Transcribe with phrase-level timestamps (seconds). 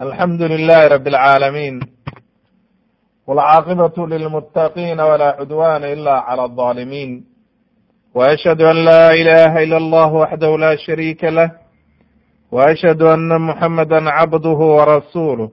[0.00, 1.76] alxamdu lilahi rab اlcaalamiin
[3.26, 7.10] wاlcaaqibaة lilmutaqina wla cudwana ila clى الظalimin
[8.14, 11.48] وأshhadu an la ilaha ilا اllah waxdahu la shariika lah
[12.52, 15.48] وأshhadu ana muxamada cabduh وrasuuluh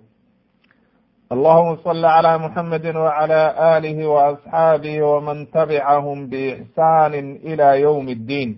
[1.32, 3.42] allahuma صli عlى muxamadi وعlى
[3.78, 8.50] آlih وأصxaabih wman tabcahm bإxsani ilى ywm الdin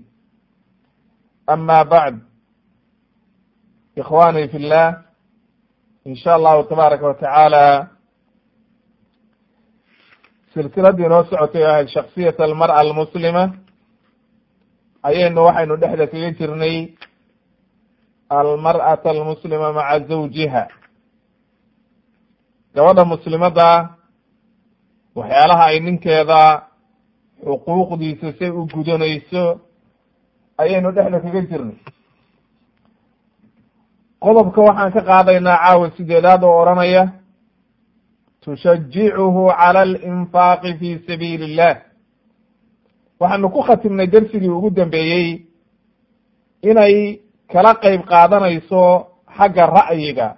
[1.47, 2.15] ama bعd
[3.95, 5.04] ikhwani fi llah
[6.06, 7.62] in sha allahu tabaaraka watacaala
[10.54, 13.44] silsiladii inoo socotay o ahayd shaksiyat almar'a almuslima
[15.08, 16.76] ayaynu waxaynu dhexda kaga jirnay
[18.38, 20.62] almar'ata almuslima maca zawjiha.
[22.74, 23.68] Gabadha muslimadda
[25.18, 26.40] waxyaalaha ay ninkeeda
[27.44, 29.44] xuquuqdiisa say u gudanayso
[30.62, 31.78] ayaynu dhexda kaga jirnay
[34.26, 37.02] qodobka waxaan ka qaadaynaa caawa sideedaad oo odhanaya
[38.44, 41.74] tushajicuhu cala alinfaaqi fi sabiili illah
[43.20, 45.28] waxaanu ku khatimnay dersigii ugu dambeeyey
[46.70, 46.94] inay
[47.52, 48.82] kala qeyb qaadanayso
[49.36, 50.28] xagga ra'yiga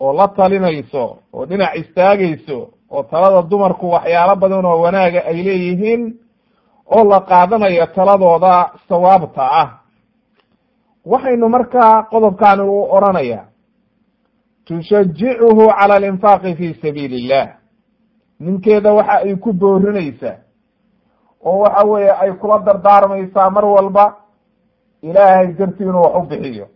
[0.00, 2.58] oo la talinayso oo dhinac istaagayso
[2.90, 6.02] oo talada dumarku waxyaalo badan oo wanaaga ay leeyihiin
[6.94, 9.68] oo la qaadanayo taladooda sawaabta ah
[11.04, 13.44] waxaynu markaa qodobkaani u odhanaya
[14.64, 17.48] tushajicuhu cala alinfaaqi fi sabiili illah
[18.40, 20.36] ninkeeda waxa ay ku boorinaysaa
[21.44, 24.16] oo waxa weeye ay kula dardaarmaysaa mar walba
[25.02, 26.66] ilaahay dartii inuu wax u bixiyo.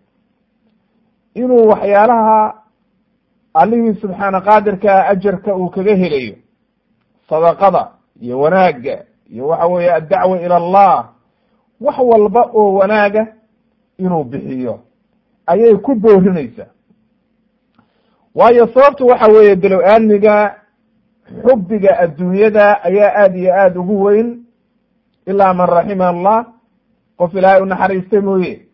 [1.34, 2.55] Inuu waxyaalaha
[3.55, 6.34] allihii subxaana qaadirkaa ajarka uu kaga helayo
[7.28, 7.88] sadaqada
[8.20, 11.09] iyo wanaagga iyo waxa weeye addacwa ila allah
[11.81, 13.27] wax walba oo wanaaga
[13.98, 14.81] inuu bixiyo
[15.47, 16.67] ayay ku boorinaysaa.
[18.34, 20.55] Waayo sababtu waxa weeye bilow aadmiga
[21.42, 24.28] xubbiga adduunyada ayaa aada iyo aada ugu weyn
[25.27, 26.47] ilaa man raxima allah
[27.19, 28.66] qof ilaahay u naxariistay mooye.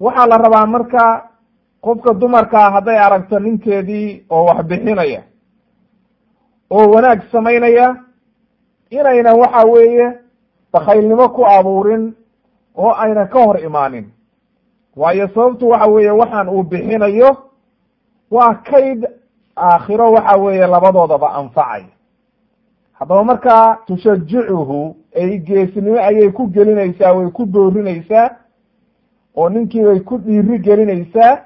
[0.00, 1.04] Waxaa la rabaa marka
[1.80, 5.22] qofka dumarkaa hadday aragto ninkeedii oo wax bixinaya
[6.70, 7.96] oo wanaag samaynaya
[8.90, 10.06] inayna waxa weeye
[10.72, 12.14] bakaylnimo ku abuurin
[12.78, 14.06] oo ayna ka hor imaanin.
[14.96, 17.36] Waayo sababtu waxa weeye waxaan uu bixinayo
[18.30, 19.06] waa kayd
[19.56, 21.84] aakhiro waxa weeye labadoodaba anfacay.
[22.92, 28.30] Haddaba markaa tushajicuhu ay geesnimo ayay ku gelinaysaa way ku boorinaysaa
[29.36, 31.38] oo ninkii bay ku dhiiri gelinaysaa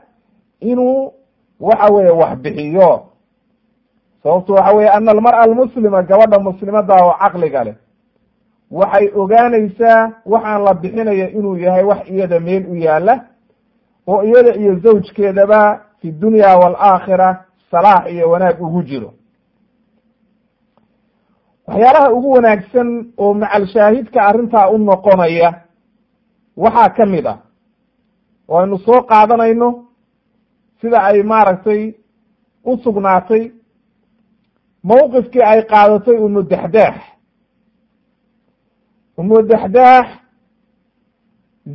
[0.60, 1.12] inuu
[1.60, 3.02] waxa weeye wax bixiyo.
[4.22, 7.74] Sababtu waxa weye ana almar'a almuslima gabadha muslimada oo caqliga leh
[8.78, 10.00] waxay ogaanaysaa
[10.32, 13.14] waxaan la bixinaya inuu yahay wax iyada meel u yaalla
[14.06, 15.60] oo iyada iyo zawjkeedaba
[16.00, 17.28] fi dunya waalaakhira
[17.70, 19.10] salaax iyo wanaag ugu jiro.
[21.66, 22.88] Waxyaalaha ugu wanaagsan
[23.22, 25.50] oo macal shaahidka arrintaa u noqonaya
[26.56, 27.38] waxaa ka mid ah
[28.48, 29.68] oo aynu soo qaadanayno
[30.80, 31.94] sida ay maaragtay
[32.64, 33.42] u sugnaatay
[34.88, 36.96] mawqifkii ay qaadatay umu daxdaax
[39.16, 40.06] umu daxdaax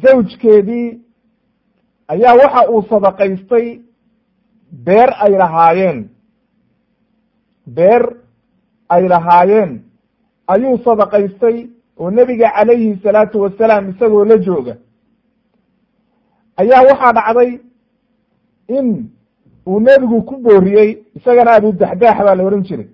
[0.02, 1.00] zawjkeedii
[2.08, 3.80] ayaa waxa uu sadaqaystay
[4.86, 6.10] beer ay lahaayeen.
[7.68, 8.04] Beer
[8.90, 9.82] ay lahaayeen.
[10.48, 14.76] Ayuu sadaqaystay oo nebiga calayhi salaatu wasalaam isagoo la jooga.
[16.58, 17.60] Ayaa waxaa dhacday
[18.68, 19.10] in
[19.68, 22.88] uu nebigu ku booriyey isagana abu daxdaax baa la ohan jiray.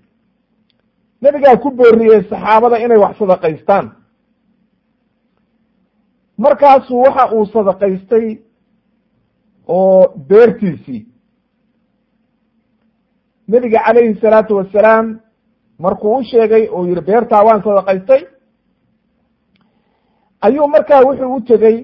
[1.21, 3.91] Nebigaa ku booriyey saxaabada inay wax sadaqaystaan
[6.45, 8.27] markaasuu waxa uu sadaqaystay
[9.67, 11.01] oo beertiisii.
[13.47, 15.19] Nebiga calayhi salaatu wasalaam
[15.79, 18.21] markuu u sheegay oo yihi beertaa waan sadaqaystay.
[20.41, 21.77] Ayuu markaa wuxuu u tegey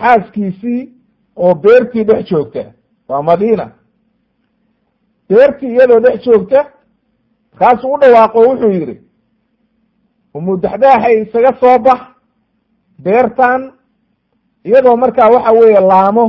[0.00, 0.80] xaaskiisii
[1.36, 2.64] oo beertii dhex joogta.
[3.08, 3.66] Waa madiina.
[5.28, 6.60] Beertii iyadoo dhex joogta
[7.52, 8.96] markaasuu u dhawaaqo wuxuu yidhi
[10.34, 12.00] umudaxdaaxay isaga soo bax
[13.04, 13.72] beertan
[14.64, 16.24] iyadoo markaa waxa weeye laamo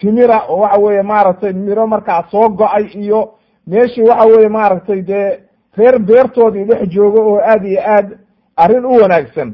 [0.00, 3.20] timira oo waxa weeye maaragtay miro markaa soo go'ay iyo
[3.66, 5.28] meeshii waxa weeye maaragtay dee
[5.76, 8.18] reer beertoodii dhex joogo oo aada iyo aad
[8.56, 9.50] arrin u wanaagsan.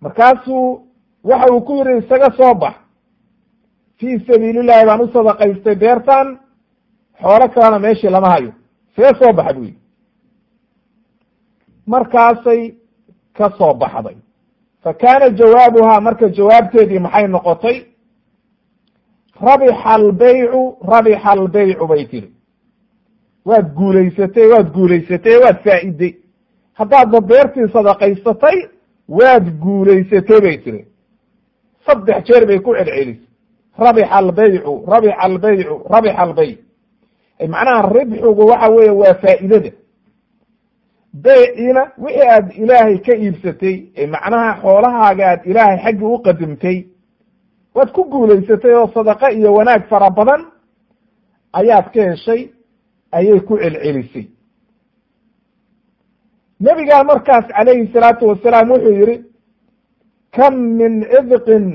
[0.00, 0.82] Markaasuu
[1.24, 2.74] waxa uu ku yidhi isaga soo bax.
[3.98, 6.38] Fii sabiilillahi baan u sadaqaystay beertan
[7.20, 8.52] xoolo kalena meeshii lama hayo.
[8.96, 9.78] Isaga soo baxa buu yidhi.
[11.86, 12.74] Markaasay
[13.36, 14.16] ka soo baxday
[14.82, 17.76] fa kaana jawaabuhaa marka jawaabteedii maxay noqotay
[19.40, 22.32] rabixa albaycu rabixa albaycu bay tiri
[23.44, 26.12] waad guulaysatay waad guulaysatay waad faa'iday
[26.78, 28.58] haddaadba beertii sadaqaysatay
[29.08, 30.86] waad guulaysatay bay tiri
[31.86, 33.18] saddex jeer bay ku celcelisay
[33.78, 36.58] rabixa albaycu rabixa albaycu rabixa albayc
[37.48, 39.70] macnaha ribxigu waxa weeye waa faa'idada
[41.14, 46.78] beyciina wixii aad ilaahay ka iibsatay ee macnaha xoolahaaga aad ilaahay xaggi u qadimtay
[47.74, 50.42] waad ku guulaysatay oo sadaqo iyo wanaag fara badan
[51.52, 52.50] ayaad ka heshay
[53.12, 54.26] ayay ku celcelisay.
[56.60, 59.16] Nebigaa markaas calayhi salaatu wasalaam wuxuu yihi
[60.36, 61.66] kam min cidqin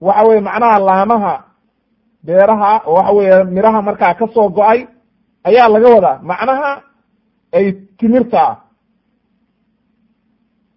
[0.00, 1.34] waxa weye macnaha laamaha
[2.26, 4.80] beeraha oo waxa weeye miraha markaa ka soo go'ay
[5.48, 6.18] ayaa laga wadaa.
[6.22, 6.70] Macnaha
[7.56, 7.66] ay
[7.98, 8.56] timirta ah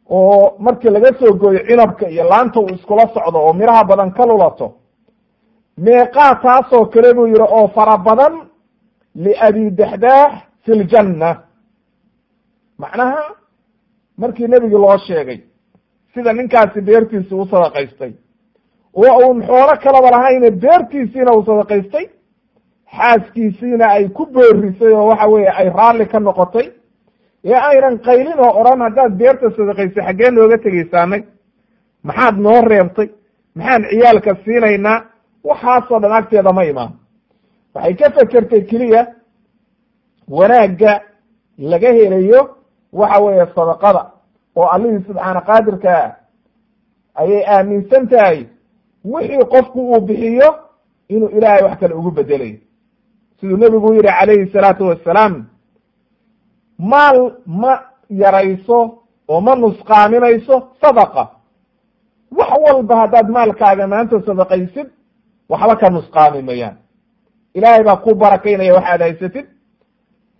[0.09, 4.25] oo markii laga soo gooyo cinabka iyo laanta uu iskula socdo oo miraha badan ka
[4.25, 4.67] lulato
[5.77, 8.33] meeqaa taasoo kale buu yihi oo fara badan
[9.15, 10.31] liabi daxdaax
[10.63, 11.29] fi ljanna
[12.77, 13.21] macnaha
[14.17, 15.39] markii nebigi loo sheegay
[16.13, 18.13] sida ninkaasi beertiisi u sadaqaystay
[18.93, 22.05] oo uun xoolo kalaba lahayne beertiisiina uu sadaqaystay
[22.95, 26.67] xaaskiisiina ay ku boorisay oo waxa weeye ay raalli ka noqotay
[27.45, 31.21] ee aynan qaylin oo odhan haddaad beerta sadaqaysay xaggee nooga tegaysaanay
[32.03, 33.09] maxaad noo reebtay
[33.55, 35.05] maxaan ciyaalka siinaynaa
[35.43, 36.91] waxaasoo dhan agteeda ma imaan.
[37.75, 39.01] Waxay ka fekertay keliya
[40.27, 41.01] wanaagga
[41.57, 42.41] laga helayo
[42.93, 44.01] waxa weeye sadaqada
[44.55, 46.15] oo allihii subxaana qaadirkaa
[47.15, 48.45] ayay aaminsan tahay
[49.05, 50.49] wixii qofku uu bixiyo
[51.09, 52.57] inuu ilaahay wax kale ugu bedelayo
[53.39, 55.45] siduu nebigu yihi calayhi salaatu wassalaam
[56.79, 57.73] maal ma
[58.09, 58.79] yarayso
[59.27, 61.23] oo ma nusqaaminayso sadaqa.
[62.37, 64.87] Wax walba haddaad maalkaaga maanta sadaqaysid
[65.49, 66.75] waxba ka nusqaami mayaan.
[67.53, 69.45] Ilaahay baa ku barakaynaya waxaad haysatid.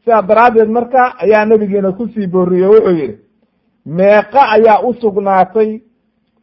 [0.03, 3.15] Sidaa daraaddeed marka ayaa nebigeena ku sii booriye wuxuu yihi
[3.85, 5.81] meeqa ayaa u sugnaatay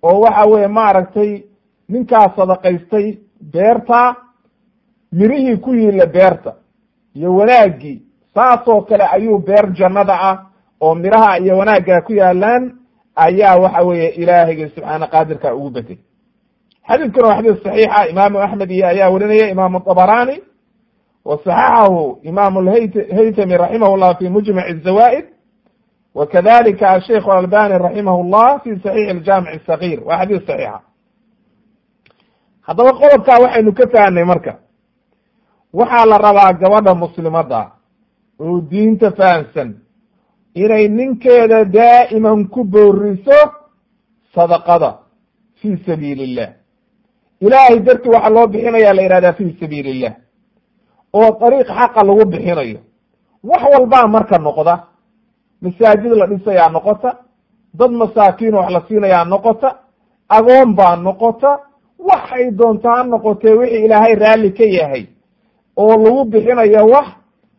[0.02, 1.30] oo waxa weeye maaragtay
[1.88, 3.18] ninkaa sadaqaystay
[3.52, 4.16] beerta
[5.14, 6.54] mirihii ku yiilla beerta
[7.14, 8.02] iyo wanaaggii
[8.34, 10.36] saasoo kale ayuu beer jannada ah
[10.80, 12.72] oo miraha iyo wanaaggaa ku yaalaan
[13.14, 15.98] ayaa waxa weeye ilaahayga subxaana qaadirka ugu betay
[16.88, 18.08] xadiidkuna waa xadiid saxiixa ah.
[18.08, 20.42] imaamu axmed iyo ayaa warinaya imaamu dabaraani
[21.24, 25.24] wa saxaxahu imaamu lhaytami raximah llah fi mujmac azawa'id
[26.14, 30.82] wa kadalika asheikhu albani raximah llah fi saxiix aljaamic asagir waa xadiid saxiixa ah.
[32.66, 34.63] haddaba qodobkaa waxaynu ka fahanay marka
[35.78, 37.60] waxaa la rabaa gabadha muslimadda
[38.40, 39.70] oo diinta fahamsan
[40.62, 43.38] inay ninkeeda daa'iman ku booriso
[44.34, 44.90] sadaqada
[45.60, 46.48] fii sabiili illah
[47.40, 50.14] ilaahay dartii waxaa loo bixinaya la yihahdaa fii sabiili illah
[51.18, 52.78] oo dariiq xaqa lagu bixinayo.
[53.44, 54.74] Wax walbaa marka noqda
[55.62, 57.10] masaajid la dhisayaa noqota
[57.78, 59.68] dad masaakiin wax la siinayaa noqota
[60.36, 61.50] agoon baa noqota
[62.08, 65.04] waxay doonta ha noqotee wixii ilaahay raalli ka yahay
[65.76, 67.06] oo lagu bixinayo wax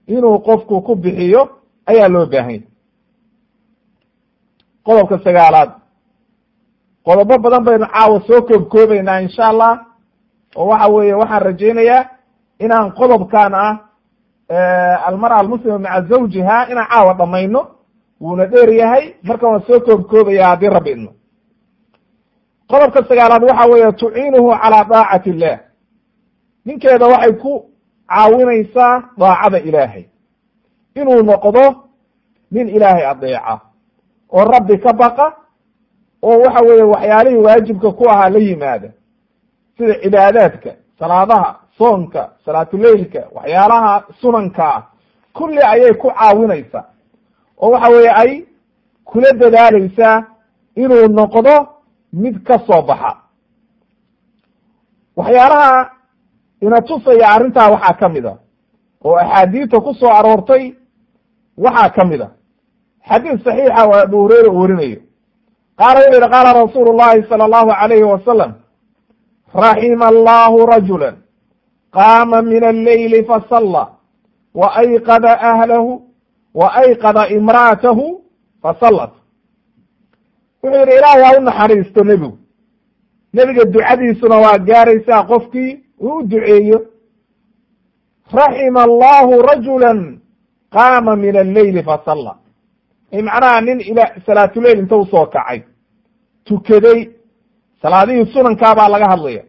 [0.08, 1.42] inuu qofku ku bixiyo
[1.86, 2.68] ayaa loo baahanya
[4.86, 5.70] qodobka sagaalaad.
[7.06, 9.86] Qodobo badan baynu caawa soo koobkoobeynaa insha allah
[10.56, 12.06] oo waxa weeye waxaan rajaynayaa
[12.60, 13.74] inaan qodobkan ah
[15.07, 17.62] almara almuslima maca zawjiha inaan caawa dhamayno
[18.22, 21.12] wuuna dheer yahay marka waan soo koobkoobaya haddii rabbi idno.
[22.69, 25.60] Qodobka sagaalaad waxa weeye tuciinuhu calaa daacati illah
[26.66, 27.52] ninkeeda waxay ku
[28.09, 30.06] caawinaysaa daacada ilaahay.
[30.95, 31.64] Inuu noqdo
[32.52, 33.59] nin ilaahay adeeca
[34.30, 35.33] oo rabbi ka baqa
[36.21, 38.90] oo waxa weeye waxyaalihii waajibka ku ahaa la yimaada.
[39.78, 44.83] Sida cibaadaadka salaadaha soonka salaatuleilka waxyaalaha sunanka ah
[45.33, 46.83] kulli ayay ku caawinaysaa
[47.57, 48.45] oo waxa weeye ay
[49.04, 50.24] kula dadaaleysaa
[50.76, 51.68] inuu noqdo
[52.14, 53.18] mid ka soo baxa.
[55.16, 55.92] Waxyaalaha
[56.66, 58.34] ina tusaya arrintaa waxaa ka mid a.
[59.06, 60.64] oo axaadiidta ku soo aroortay
[61.57, 62.30] waxaa ka mid a.
[63.10, 65.00] xadiis saxiixa oo abu hureyra uu warinayo.
[65.80, 68.52] qaala wuxuu yihi qaala rasuulu llahi sala allahu alayhi wasalam
[69.54, 71.10] raxima allahu rajula
[71.98, 73.84] qaama min alleyli fasalla
[74.60, 76.02] wa ayqada ahlahu
[76.60, 78.04] wa ayqada imra'atahu
[78.64, 79.12] fasallat
[80.64, 82.38] wuxuu yidhi ilaahay ha u naxariisto nebigu.
[83.34, 86.80] Nebiga ducadiisuna waa gaaraysaa qofkii uu u duceeyo
[88.33, 89.92] raxima allahu rajula
[90.71, 92.35] qaama min alleyli fasalla
[93.23, 95.61] macnaha nin ila salaatuleil inta u soo kacay
[96.45, 97.09] tukaday
[97.81, 99.44] salaadihii sunankaabaa laga hadlaya.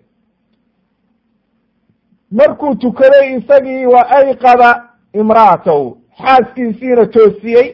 [2.30, 7.66] Markuu tukaday isagii wa ayqada imra'atahu xaaskiisiina toosiyey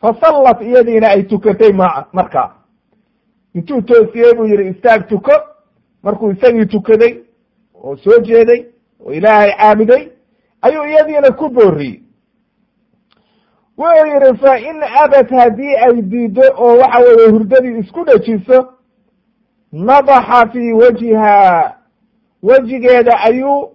[0.00, 2.54] fa sallat iyadiina ay tukatay ma markaa.
[3.54, 5.32] Intuu toosiyey buu yidhi istaag tuko.
[6.02, 7.12] Markuu isagii tukaday
[7.88, 8.60] oo soo jeeday
[9.04, 10.02] oo ilaahay caabuday
[10.62, 12.00] ayuu iyadiina ku booriyey.
[13.78, 18.58] Wuxuu yidhi fa in abad haddii ay diido oo waxa weeye hurdadii isku dhejiso
[19.72, 21.74] nadaxa fii wajhiha
[22.42, 23.70] wejigeeda ayuu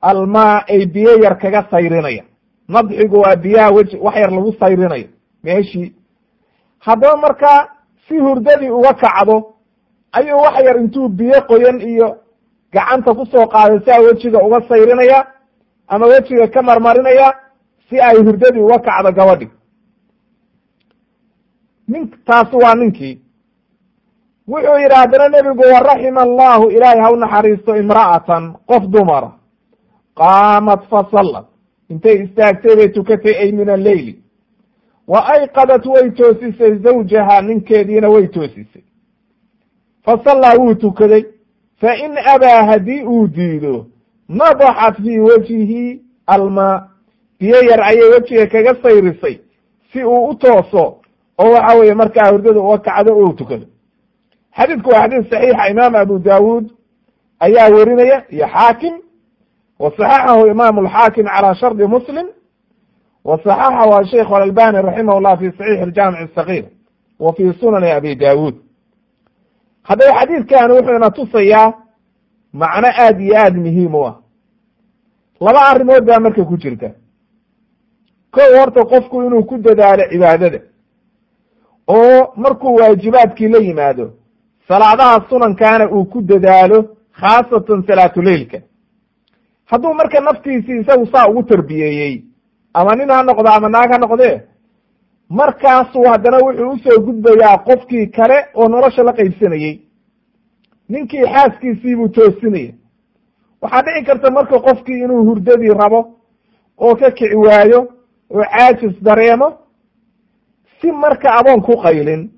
[0.00, 2.24] almaa ay biyo yar kaga sayrinaya.
[2.68, 5.08] Nadxigu waa biyaha weji wax yar lagu sayrinayo
[5.42, 5.94] meeshii.
[6.78, 7.68] Haddaba markaa
[8.08, 9.54] si hurdadii uga kacdo
[10.12, 12.16] ayuu wax yar intuu biyo qoyan iyo
[12.74, 15.18] gacanta ku soo qaaday si a wejiga uga sayrinaya
[15.88, 17.28] ama wejiga ka marmarinaya
[17.88, 19.48] si ay hurdadii uga kacdo gabadhi.
[21.88, 23.20] Nin taasi waa ninkii.
[24.48, 29.30] Wuxuu yidhi haddana nebigu waraxima allahu ilaahay ha u naxariisto imra'atan qof dumara.
[30.16, 31.46] Qaamat fasallat
[31.90, 34.14] intay istaagtay bay tukatay ay min alleyli
[35.08, 38.82] wa ayqadat way toosisay zawjaha ninkeediina way toosisay.
[40.04, 41.24] Fasallaa wuu tukaday
[41.84, 43.86] fa in abaa haddii uu diido
[44.28, 46.88] nadaxat fii wajhihi almaa
[47.40, 49.38] biyo yar ayay wejiga kaga sayrisay
[49.92, 50.84] si uu u tooso
[51.38, 53.66] oo waxa weeye markaa hurdada uga kacdo oo tukado
[54.56, 56.66] xadiidku waa xadiis saxiixa imaam abu daawuud
[57.40, 58.94] ayaa werinaya iyo xaakim
[59.78, 62.26] wa saxaxahu imaamu alxaakim calaa shardi muslim
[63.24, 66.64] wa saxaxahu asheikh alalbani raximah llah fi saxiix aljaamic asakir
[67.18, 68.54] wa fi sunani abi daawuud
[69.88, 71.72] haddaba xadiidkan wuxuu ina tusayaa
[72.60, 74.14] macno aad iyo aad muhiim u ah.
[75.40, 76.88] Laba arrimood baa marka ku jirta.
[78.34, 80.58] Kow horta qofku inuu ku dadaalo cibaadada
[81.88, 84.06] oo markuu waajibaadkii la yimaado
[84.68, 86.78] salaadaha sunankaana uu ku dadaalo
[87.20, 88.58] khaasatan salaatuleilka
[89.70, 92.24] hadduu marka naftiisii isagu saa ugu tarbiyeeyey
[92.74, 94.40] ama nin ha noqdo ama naag ha noqdee
[95.28, 99.78] markaasuu haddana wuxuu u soo gudbayaa qofkii kale oo nolosha la qaybsanayey.
[100.88, 102.72] Ninkii xaaskiisiibuu toosinaya
[103.62, 106.00] waxaa dhici karta marka qofkii inuu hurdadii rabo
[106.78, 107.80] oo ka kici waayo
[108.30, 109.52] oo caajis dareemo
[110.80, 112.30] si marka adoon ku qaylin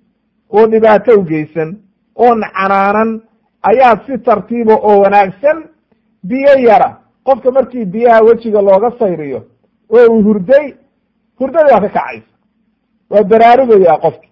[0.51, 1.77] oo dhibaato u geysan
[2.17, 3.21] oon canaanan
[3.63, 5.65] ayaa si tartiiba oo wanaagsan
[6.29, 6.97] biyo yara.
[7.25, 9.43] Qofka markii biyaha wejiga looga sayriyo
[9.91, 10.75] oo uu hurday
[11.41, 12.27] hurdadii waa ka kacaysa
[13.11, 14.29] waa baraarugayaa qofki.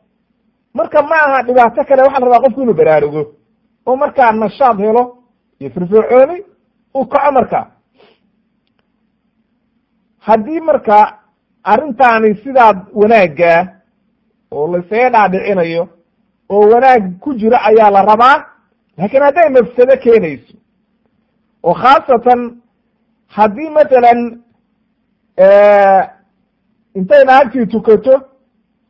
[0.75, 3.23] Marka ma aha dhibaato kale waxaa la rabaa qofku inuu baraarugo.
[3.87, 5.03] Oo markaa nashaad helo
[5.61, 6.37] iyo firfircooni
[6.95, 7.65] uu kaco markaa
[10.27, 11.19] haddii marka
[11.73, 13.61] arrintaani sidaad wanaaggaa
[14.53, 15.89] oo laisaga dhaadhicinayo
[16.51, 18.37] oo wanaag ku jiro ayaa la rabaa
[18.99, 20.55] laakiin hadday mafsado keenayso.
[21.63, 22.41] Oo khaasatan
[23.37, 24.21] haddii matalan
[26.99, 28.15] intay naagtii tukato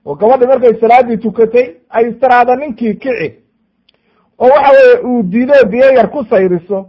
[0.06, 3.34] oo gabadhi markay salaadii tukatay ay istiraada ninkii kici.
[4.38, 6.86] oo waxa weye uu diido biyo yar ku sayriso.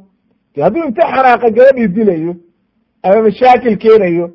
[0.56, 2.36] De hadduu inta xanaaqa gabadhii dilayo
[3.04, 4.32] ama mashaakil keenayo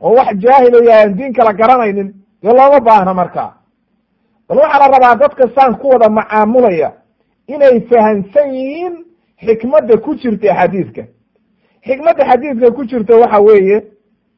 [0.00, 3.52] oo wax jaahilaya aan diin kala garanaynin dee looma baahna markaa.
[4.48, 6.92] Bal waxaa la rabaa dadka saan ku wada macaamulaya
[7.48, 8.94] inay fahamsan yihiin
[9.46, 11.02] xikmadda ku jirta xadiidka.
[11.86, 13.82] Xikmadda xadiidka ku jirta waxa weeye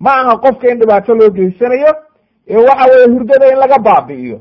[0.01, 1.93] ma aha qofka in dhibaato loo geysanayo
[2.49, 4.39] ee waxa weeye hurdada in laga baabi'iyo.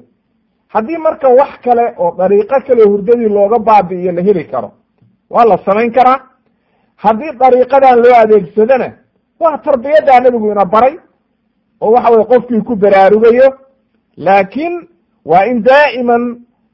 [0.67, 4.71] Haddii marka wax kale oo dariiqo kale hurdadii looga baabi'iyo la heli karo
[5.29, 6.19] waa la samayn karaa.
[6.95, 8.89] Haddii dariiqadan loo adeegsadona
[9.39, 10.95] waa tarbiyaddaa nebigu ina baray
[11.81, 13.49] oo waxa weye qofkii ku baraarugayo.
[14.17, 14.87] Laakiin
[15.25, 16.23] waa in daa'iman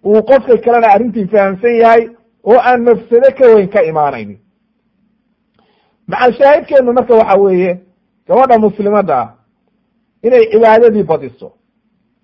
[0.06, 2.10] uu qofka kalena arrintii fahamsan yahay
[2.44, 4.40] oo aan mafsado ka weyn ka imaanaynin.
[6.08, 7.80] Macal shaahidkeenu marka waxa weeye
[8.28, 9.28] gabadha muslimadda ah
[10.24, 11.52] inay cibaadadii badiso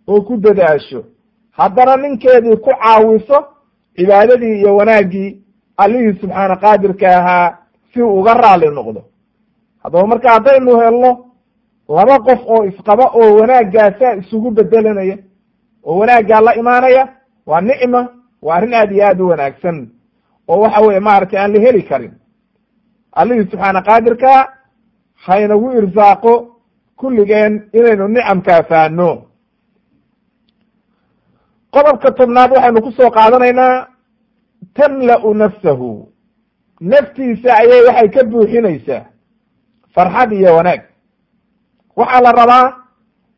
[0.07, 1.03] oo ku dadaasho.
[1.51, 3.37] Haddana ninkeedii ku caawiso
[3.95, 5.41] cibaadadii iyo wanaaggii
[5.77, 7.57] allihii subxaana qaadirka ahaa
[7.93, 9.01] si uga raali noqdo.
[9.83, 11.25] Haddaba marka haddaynu helno
[11.89, 15.17] laba qof oo isqaba oo wanaaggaasa isugu bedelanaya
[15.83, 17.03] oo wanaaggaa la imaanaya
[17.45, 18.01] waa nicma
[18.41, 19.89] waa arrin aad iyo aad u wanaagsan.
[20.47, 22.13] Oo waxa weye maaragtay aan la heli karin.
[23.11, 24.31] Allihii subxaana qaadirka
[25.25, 26.54] haynagu irsaaqo
[26.97, 29.09] kulligeen inaynu nicamkaa fahanno
[31.73, 33.87] qodobka tobnaad waxaynu ku soo qaadanaynaa
[34.73, 36.09] tamla'u nafsahu.
[36.81, 39.05] Naftiisa ayay waxay ka buuxinaysaa
[39.95, 40.81] farxad iyo wanaag.
[41.95, 42.73] Waxaa la rabaa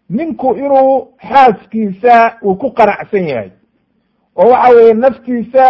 [0.09, 3.51] ninku inuu xaaskiisa uu ku qanacsan yahay.
[4.35, 5.65] Oo waxa weeye naftiisa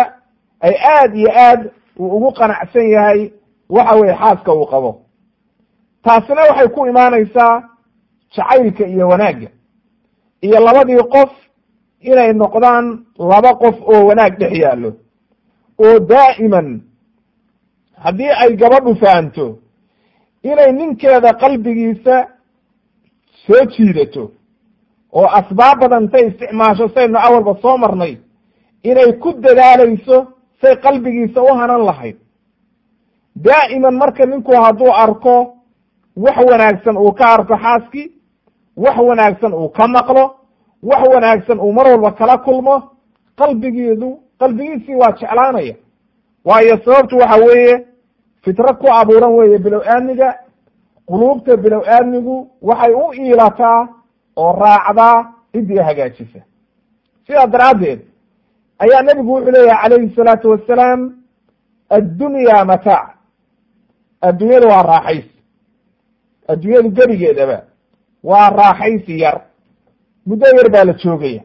[0.60, 3.32] ay aad iyo aad uu ugu qanacsan yahay
[3.70, 5.02] waxa weye xaaska uu qabo.
[6.04, 7.64] Taasina waxay ku imaanaysaa
[8.36, 9.50] jacaylka iyo wanaagga.
[10.42, 11.32] Iyo labadii qof
[12.02, 12.86] inay noqdaan
[13.20, 14.92] laba qof oo wanaag dhex yaallo.
[15.84, 16.82] Oo daa'iman
[18.04, 19.60] haddii ay gabadhu fahanto
[20.44, 22.16] inay ninkeeda qalbigiisa
[23.46, 24.32] soo jiidato
[25.14, 28.18] oo asbaab badan intay isticmaasho saynu awalba soo marnay
[28.84, 30.18] inay ku dadaalayso
[30.62, 32.18] say qalbigiisa u hanan lahayd.
[33.36, 35.36] Daa'iman marka ninku hadduu arko
[36.18, 38.12] wax wanaagsan uu ka arko xaaskii
[38.78, 40.36] wax wanaagsan uu ka maqlo
[40.84, 42.76] wax wanaagsan uu mar walba kala kulmo
[43.40, 45.76] qalbigeedu qalbigiisii waa jeclaanaya.
[46.46, 47.86] Waayo sababtu waxa weeye
[48.44, 50.36] fitro ku abuuran weeye bilow aadmiga
[51.06, 53.88] quluubta bilow aadmigu waxay u iilataa
[54.36, 56.40] oo raacdaa ciddii hagaajisa.
[57.28, 58.00] Sidaa daraaddeed
[58.80, 61.14] ayaa nebigu wuxuu leeyahay calayhi salaatu wassalaam
[61.90, 63.10] addunya mataac
[64.22, 65.32] adduunyadu waa raaxaysi
[66.48, 67.62] adduunyadu gebigeedaba
[68.30, 69.38] waa raaxaysi yar
[70.28, 71.42] muddo yar baa la joogaya.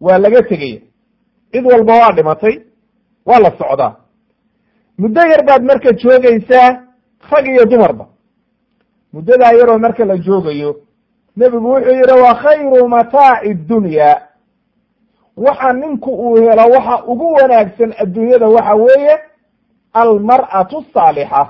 [0.00, 0.80] Waa laga tegaya.
[1.52, 2.54] Cid walba waa dhimatay
[3.26, 3.92] waa la socdaa.
[4.98, 6.68] Muddo yar baad marka joogaysaa
[7.30, 8.06] rag iyo dumarba
[9.12, 10.70] muddadaa yaroo marka la joogayo
[11.36, 14.10] nebigu wuxuu yidhi wa khayru mataaci dunya.
[15.36, 19.14] Waxa ninku uu helo waxa ugu wanaagsan adduunyada waxa weeye
[19.92, 21.42] almar'atu saalixa.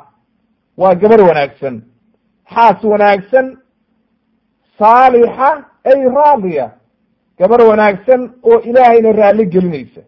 [0.76, 1.83] Waa gabar wanaagsan.
[2.55, 3.47] Xaas wanaagsan
[4.80, 5.49] saalixa
[5.90, 6.66] ay raadiya
[7.38, 10.00] gabar wanaagsan oo ilaahayna raalli gelinaysa.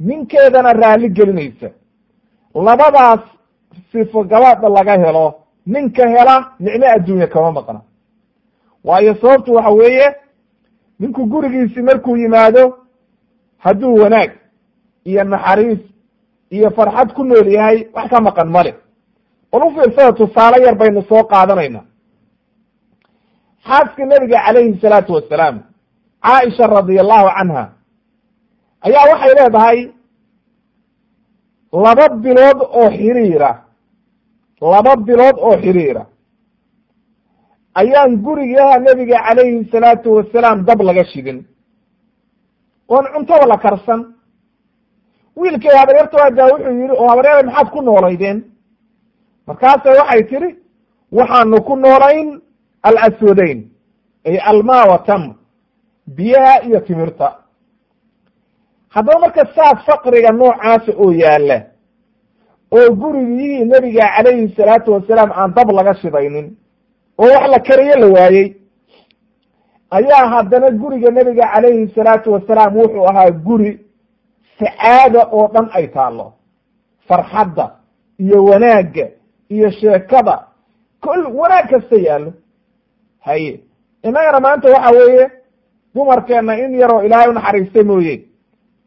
[0.00, 1.68] Ninkeedana raalli gelinaysa.
[2.54, 3.20] Labadaas
[3.92, 5.34] sifo gabadha laga helo.
[5.66, 7.80] Ninka hela nicmo adduunya kama maqna.
[8.84, 10.06] Waayo sababtu waxa weeye
[11.00, 12.78] ninku gurigiisi markuu yimaado
[13.58, 14.30] hadduu wanaag
[15.04, 15.78] iyo naxariis
[16.50, 18.74] iyo farxad ku nool yahay wax ka maqan male
[19.52, 21.80] bal u fiirsada tusaale yar baynu soo qaadanayna
[23.68, 25.56] xaaska nebiga calayhi salaatu wassalaam
[26.24, 27.64] caaisha radia allahu canha
[28.86, 29.78] ayaa waxay leedahay
[31.84, 33.50] laba bilood oo xiriira
[34.60, 36.06] laba bilood oo xiriira.
[37.80, 41.38] Ayaan gurigaha nebiga calayhi salaatu wasalaam dab laga shidin.
[42.88, 44.00] Oon cuntaba la karsan.
[45.36, 48.38] Wiilkay habaryarta waadaa wuxuu yidhi oo habaryara maxaad ku noolaydeen?
[49.46, 50.50] Markaase waxay tidhi
[51.18, 52.28] waxaanu ku noolayn
[52.88, 53.60] alaswadayn
[54.26, 54.98] ay almaa wa
[56.06, 57.36] biyaha iyo timirta.
[58.88, 61.58] Haddaba marka saas faqriga noocaasa oo yaalla
[62.70, 66.56] oo gurigihii nebiga calayhi salaatu wasalaam aan dab laga shidaynin
[67.18, 68.56] oo wax la kariyo la waayey
[69.90, 73.80] ayaa haddana guriga nebiga calayhi salaatu wasalaam wuxuu ahaa guri
[74.58, 76.32] sacaada oo dhan ay taallo.
[77.08, 77.70] Farxadda
[78.18, 79.08] iyo wanaagga
[79.48, 80.46] iyo sheekada
[81.00, 82.32] kol wanaag kasta yaallo
[83.26, 83.52] haye
[84.06, 85.24] innagana maanta waxa weeye
[85.94, 88.14] dumarkeenna in yaroo ilaahay unaxariista mooye.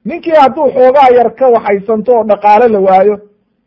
[0.05, 3.15] Ninkii hadduu xoogaa yar ka waxaysanto oo dhaqaalo la waayo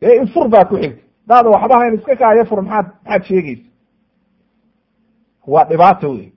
[0.03, 3.67] ee ifur baa ku xigta daada waxba hayn iska kaayo fur maxaad maxaad sheegaysa.
[5.47, 6.33] Waa dhibaato wey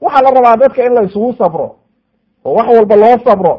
[0.00, 1.68] waxaa la rabaa dadka in la isugu sabro
[2.44, 3.54] oo wax walba loo sabro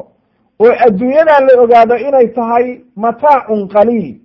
[0.60, 4.16] oo adduunyadan la ogaado inay tahay mataacun qaliil.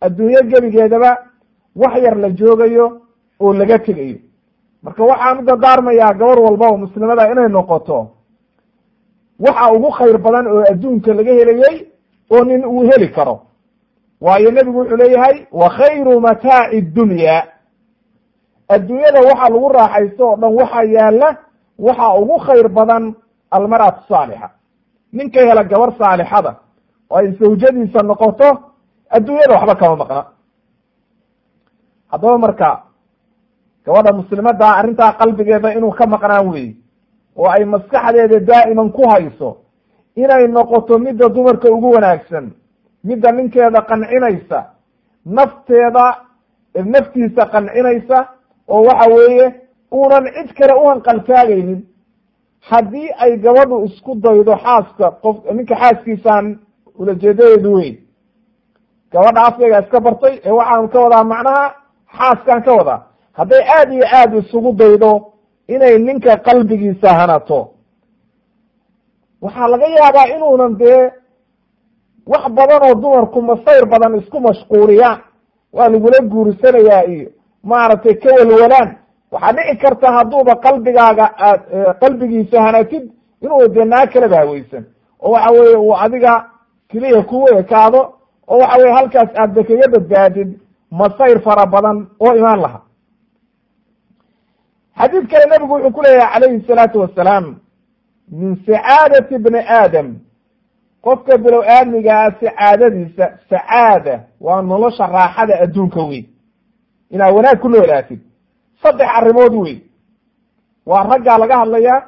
[0.00, 1.10] Adduunyo gebigeedaba
[1.76, 2.86] wax yar la joogayo
[3.40, 4.18] oo laga tegayo
[4.86, 7.98] marka waxaan u dardaarmayaa gabar walba oo muslimada inay noqoto
[9.44, 11.76] waxa ugu khayr badan oo adduunka laga helayey
[12.34, 13.36] oo nin uu heli karo.
[14.24, 17.36] Waayo nebigu wuxuu leeyahay wa khayru mataaci dunya.
[18.74, 21.28] Adduunyada waxa lagu raaxaysto oo dhan waxa yaalla
[21.86, 23.04] waxa ugu khayr badan
[23.56, 24.48] almar'atu saalixa.
[25.12, 26.52] Ninka hela gabar saalixada
[27.10, 28.48] oo ay sawjadiisa noqoto
[29.16, 30.22] adduunyada waxba kama maqna.
[32.10, 32.68] Haddaba marka
[33.86, 36.74] gabadha muslimadda arrintaa qalbigeeda inuu ka maqnaan weeye
[37.36, 39.56] oo ay maskaxdeeda daa'iman ku hayso.
[40.16, 42.50] Inay noqoto midda dumarka ugu wanaagsan
[43.04, 44.64] midda ninkeeda qancinaysa
[45.24, 46.04] nafteeda
[46.84, 48.18] naftiisa qancinaysa
[48.68, 49.46] oo waxa weeye
[49.92, 51.80] uunan cid kale u hanqaltaagaynin
[52.70, 56.58] haddii ay gabadhu isku daydo xaaska qof ninka xaaskiisaan
[56.98, 57.96] ulajeedadeedu weyn.
[59.12, 61.64] Gabadha afkayga iska bartay ee waxaan ka wadaa macnaha
[62.18, 63.00] xaaskaan ka wadaa
[63.36, 65.32] hadday aada iyo aada isugu daydo
[65.68, 67.58] inay ninka qalbigiisa hanato.
[69.42, 71.10] Waxaa laga yaabaa inuunan dee
[72.26, 75.18] wax badan oo dumarku masayr badan isku mashquuliyaan
[75.72, 77.28] waa lagula guursanayaa iyo
[77.62, 78.88] maaragtay ka walwalaan
[79.32, 81.60] waxaa dhici karta hadduuba qalbigaaga aad
[82.00, 83.04] qalbigiisa hanatid
[83.42, 84.84] inuu dee naa kalaba haweysan
[85.20, 86.32] oo waxa weeye uu adiga
[86.88, 88.00] keliya kugu ekaado
[88.48, 90.50] oo waxa weye halkaas aadba kaga badbaadid
[90.90, 92.80] masayr fara badan oo imaan laha
[94.98, 97.46] xadiid kale nebigu wuxuu ku leeyahay calayhi salaatu wasalaam
[98.30, 100.08] min sacaadati bni aadam.
[101.04, 106.24] Qofka bilow aadmigaa sacaadadiisa sacaada waa nolosha raaxada adduunka wey
[107.10, 108.20] inaad wanaag ku noolaatid.
[108.82, 109.76] Saddex arrimood wey
[110.86, 112.02] waa raggaa laga hadlayaa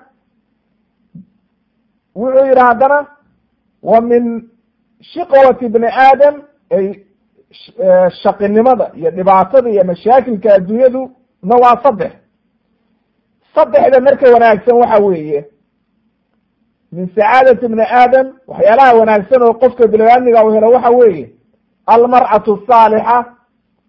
[2.17, 3.07] wuxuu yidhi haddana
[3.83, 4.49] wa min
[5.13, 6.35] shiqwati bni aadam
[6.71, 6.87] ay
[8.23, 11.11] shaqinimada iyo dhibaatada iyo mashaakilka adduunyadu
[11.43, 12.13] na waa saddex
[13.59, 15.45] saddexda marka wanaagsan waxa weeye.
[16.93, 21.31] Min sacaadati bni aadam waxyaalaha wanaagsan oo qofka bilowaadmiga u helo waxa weeye
[21.87, 23.25] almar'atu saalixa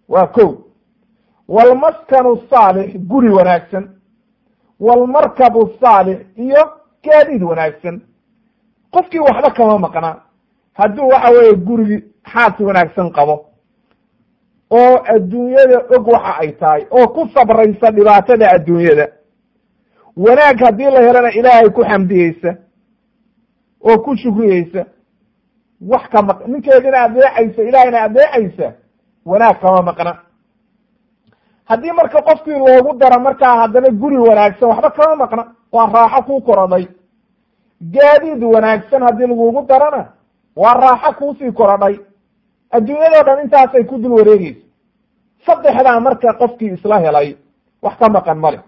[0.08, 0.46] waa ko
[1.48, 3.84] walmaskanu saalix guri wanaagsan.
[4.80, 6.62] Walmarkabu saalix iyo
[7.04, 8.00] gaadiid wanaagsan.
[8.92, 10.16] Qofkii waxba kama maqna.
[10.74, 13.46] Hadduu waxa weeye gurigi xaas wanaagsan qabo
[14.70, 19.06] oo adduunyada og waxa ay tahay oo ku sabraysa dhibaatada adduunyada
[20.16, 22.54] wanaag haddii la helana ilaahay ku xamdiyeysa
[23.80, 24.84] oo ku shukriyeysa
[25.90, 28.72] wax ka maq ninkeedina adeecaysa ilaahayna adeecaysa
[29.26, 30.12] wanaag kama maqna
[31.64, 35.44] haddii marka qofkii loogu daro markaa haddana guri wanaagsan waxba kama maqna.
[35.72, 36.86] Waa raaxo kuu korodhay
[37.82, 40.04] gaadiid wanaagsan haddii lagugu darana
[40.56, 41.96] waa raaxo kuusii korodhay
[42.70, 44.60] adduunyadoo dhan intaasay ku dul wareegeysa
[45.46, 47.36] saddexdaa marka qofkii isla helay
[47.82, 48.60] wax ka maqan male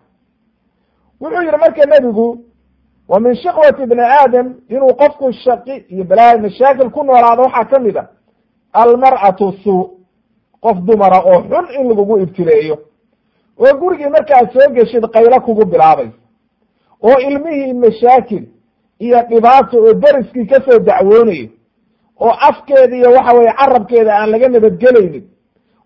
[1.22, 2.28] wuxuu yihi marka nebigu
[3.08, 7.78] wa min shiqwati bni aadam inuu qofku shaqi iyo balaa mashaakil ku noolaado waxaa ka
[7.78, 8.04] mid a
[8.72, 9.90] almar'atu suu
[10.64, 12.76] qof dumara oo xun in lagugu ibtileeyo
[13.62, 16.16] oo gurigii markaad soo geshid qaylo kugu bilaabaysa
[17.02, 18.44] oo ilmihii mashaakil
[18.98, 21.48] iyo dhibaato oo deriskii ka soo dacwoonayo
[22.20, 25.24] oo afkeeda iyo waxa weye carabkeeda aan laga nabadgelaynin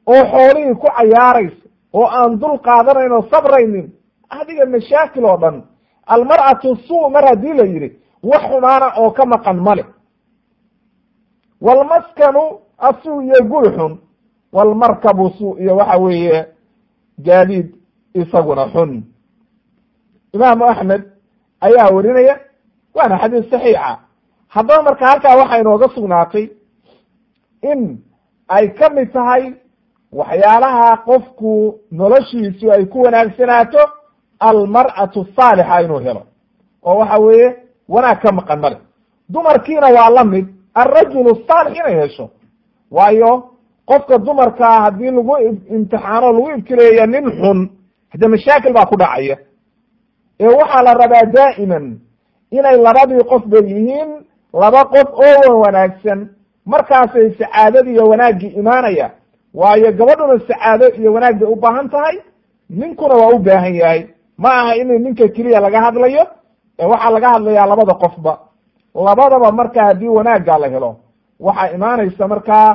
[0.06, 3.86] oo xoolihii ku cayaaraysa oo aan dul qaadanayn oo sabraynin
[4.30, 5.62] adiga mashaakil oo dhan
[6.06, 7.88] almar'atu suu mar haddii la yidhi
[8.22, 9.84] wax xumaana oo ka maqan male
[11.60, 13.98] walmaskanu asuu iyo guri xun
[14.52, 16.46] walmarkabu suu iyo waxa weeye
[17.18, 17.74] gaadiid
[18.14, 19.02] isaguna xun.
[20.32, 21.02] Imaamu axmed
[21.60, 22.40] ayaa warinaya
[22.94, 23.98] waana xadiis saxiixa.
[24.48, 26.48] Haddaba marka halkaa waxaa inooga sugnaatay
[27.62, 27.98] in
[28.48, 29.54] ay ka mid tahay
[30.12, 33.78] waxyaalaha qofku noloshiisu ay ku wanaagsanaato
[34.40, 36.22] almar'atu saalixa inuu helo.
[36.84, 37.56] oo waxa weeye
[37.88, 38.76] wanaag ka maqan male
[39.28, 42.30] dumarkiina waa la mid alrajulu saalix inay hesho.
[42.90, 43.50] waayo
[43.86, 45.36] qofka dumarkaa haddii lagu
[45.70, 47.70] imtixaano lagu ibtileeya nin xun
[48.12, 49.36] hadde mashaakil baa ku dhacaya.
[50.40, 51.98] ee waxaa la rabaa daa'iman
[52.50, 54.10] inay labadii qof bay yihiin
[54.52, 56.28] laba qof oo wanaagsan.
[56.66, 59.10] markaasay sacaadadii iyo wanaaggii imaanaya.
[59.54, 62.18] waayo gabadhuna sacaado iyo wanaag bay u baahan tahay
[62.70, 64.06] ninkuna waa u baahan yahay
[64.38, 66.24] ma aha in ninka keliya laga hadlayo
[66.78, 68.32] ee waxaa laga hadlayaa labada qofba.
[68.94, 70.96] Labadaba marka haddii wanaagga la helo
[71.40, 72.68] waxaa imaanaysa markaa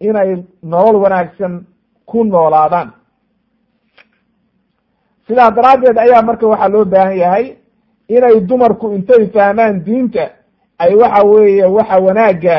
[0.00, 0.30] inay
[0.62, 1.64] nolol wanaagsan
[2.06, 2.90] ku noolaadaan.
[5.26, 7.46] Sidaa daraaddeed ayaa marka waxaa loo baahan yahay
[8.08, 10.24] inay dumarku intay fahmaan diinta
[10.78, 12.56] ay waxa weeye waxa wanaagga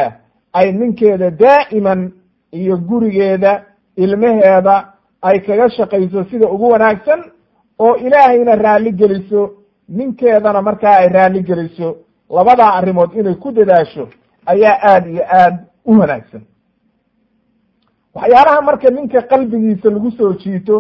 [0.54, 2.12] ay ninkeeda daa'iman
[2.52, 3.64] iyo gurigeeda
[3.96, 4.76] ilmaheeda
[5.22, 7.31] ay kaga shaqayso sida ugu wanaagsan
[7.84, 9.42] oo ilaahayna raalli geliso
[9.98, 11.88] ninkeedana markaa ay raalli geliso
[12.36, 14.04] labadaa arrimood inay ku dadaasho
[14.46, 16.42] ayaa aada iyo aad u wanaagsan.
[18.16, 20.76] Waxyaalaha marka ninka qalbigiisa lagu soo jiito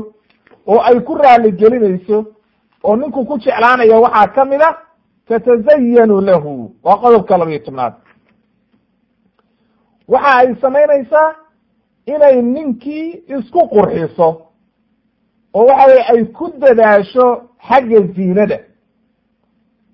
[0.68, 2.18] oo ay ku raalli gelinayso
[2.84, 4.72] oo ninku ku jeclaanayo waxaa ka mid a
[5.28, 7.94] tatazayanu lahu waa qodobka labayo tobnaad
[10.08, 11.36] waxa ay samaynaysaa
[12.06, 14.28] inay ninkii isku qurxiso
[15.54, 17.26] oo waxa weye ay ku dadaasho
[17.68, 18.58] xagga ziinada.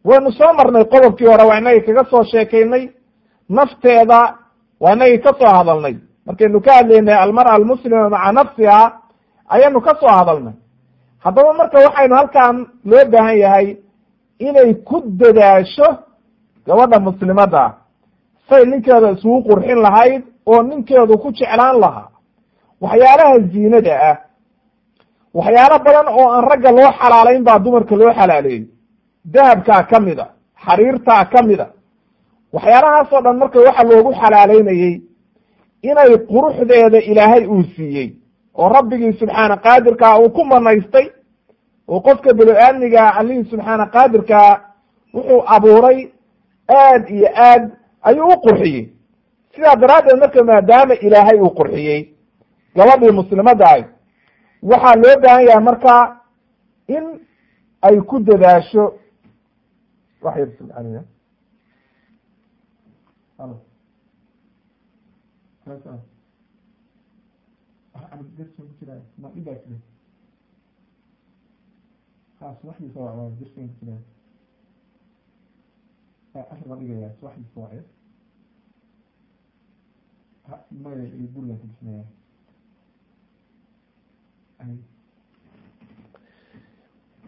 [0.06, 2.84] Waynu soo marnay qodobkii hore waa inagii kaga soo sheekaynay
[3.50, 4.20] nafteeda
[4.80, 5.96] waa inagii ka soo hadalnay.
[6.26, 8.82] Markaynu ka hadlaynay almar'a almuslima maca nafsiha
[9.50, 10.54] ayaynu ka soo hadalnay.
[11.24, 13.78] Haddaba marka waxaynu halkan loo baahan yahay
[14.40, 15.88] inay ku dadaasho
[16.66, 17.64] gabadha muslimadda
[18.50, 22.08] say ninkeeda isugu qurxin lahayd oo ninkeedu ku jeclaan lahaa.
[22.82, 24.18] Waxyaalaha ziinada ah
[25.38, 28.64] waxyaalo badan oo aan ragga loo xalaalayn baa dumarka loo xalaaleeyey
[29.34, 30.28] dahabkaa ka mid a
[30.66, 31.68] xariirtaa ka mid a
[32.54, 34.94] waxyaalahaasoo dhan marka waxa loogu xalaaleynayey
[35.90, 38.10] inay quruxdeeda ilaahay uu siiyey
[38.60, 41.08] oo rabbigii subxaana qaadirkaa uu ku manaystay
[41.88, 44.50] oo qofka belo-aadmiga allihii subxaana qaadirkaa
[45.14, 46.00] wuxuu abuuray
[46.82, 47.64] aad iyo aad
[48.08, 48.86] ayuu u qurxiyey.
[49.56, 52.02] Sidaa daraaddeed marka maadaama ilaahay uu qurxiyey
[52.76, 53.84] gabadhii muslimadda ah
[54.70, 56.04] waxaa loo baahan yahay markaa
[56.96, 57.06] in
[57.88, 58.84] ay ku dadaasho.
[60.24, 61.02] Wax yar subxaaniya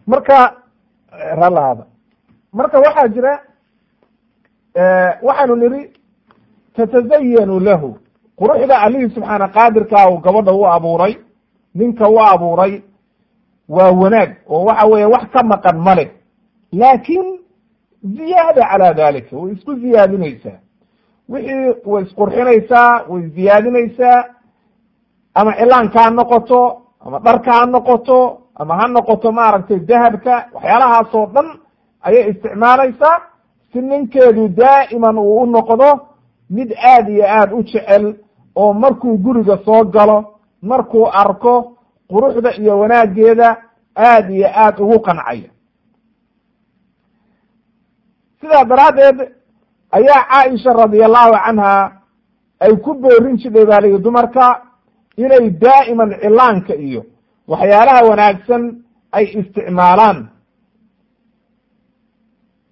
[0.06, 0.56] marka
[1.40, 1.84] ralahaada
[2.52, 3.32] marka waxaa jira
[5.22, 5.92] waxaanu nidhi
[6.76, 7.98] tatazayanu lahu.
[8.38, 11.14] Quruxda allihii subxaana qaadirkaa uu gabadha u abuuray
[11.74, 12.82] ninka u abuuray
[13.68, 16.10] waa wanaag oo waxa weeye wax ka maqan male
[16.72, 17.24] laakin
[18.04, 20.58] ziyaada calaa dalika way isku ziyaadinaysaa.
[21.28, 24.24] Wixii way isqurxinaysaa way ziyaadinaysaa
[25.34, 28.18] ama cilaanka ha noqoto ama dharka ha noqoto
[28.54, 31.46] ama ha noqoto maaragtay dahabka waxyaalahaasoo dhan
[32.06, 33.16] ayay isticmaalaysaa.
[33.72, 35.88] Si ninkeedu daa'iman uu u noqdo
[36.50, 38.04] mid aad iyo aad u jecel
[38.56, 40.18] oo markuu guriga soo galo
[40.62, 41.54] markuu arko
[42.10, 43.56] quruxda iyo wanaageeda
[43.96, 45.50] aad iyo aad ugu qancaya.
[48.40, 49.18] Sidaa daraaddeed
[49.92, 51.92] ayaa caaisha radi allahu canha
[52.60, 54.62] ay ku boorin jidhay baa lihi dumarka
[55.24, 57.02] inay daa'iman cilaanka iyo
[57.50, 58.62] waxyaalaha wanaagsan
[59.16, 60.18] ay isticmaalaan.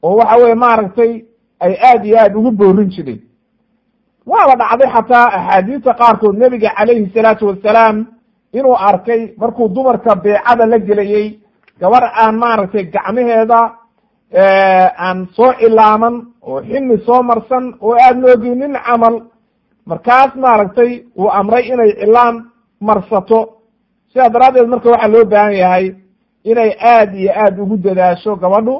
[0.02, 1.12] Oo waxa weye maaragtay
[1.64, 3.18] ay aad iyo aad ugu boorin jidhay
[4.30, 7.96] waaba dhacday xataa axaadiista qaarkood nebiga calayhi salaatu wasalaam
[8.58, 11.26] inuu arkay markuu dumarka beecada la gelayey
[11.80, 13.60] gabar aan maaragtay gacmaheeda
[15.06, 16.14] aan soo cilaaman
[16.48, 19.14] oo xilli soo marsan oo aad mooginin camal
[19.88, 22.36] markaas maaragtay uu amray inay cilaan
[22.86, 23.40] marsato.
[24.12, 25.86] Sidaa daraaddeed marka waxaa loo baahan yahay
[26.50, 28.74] inay aad iyo aad ugu dadaasho gabadhu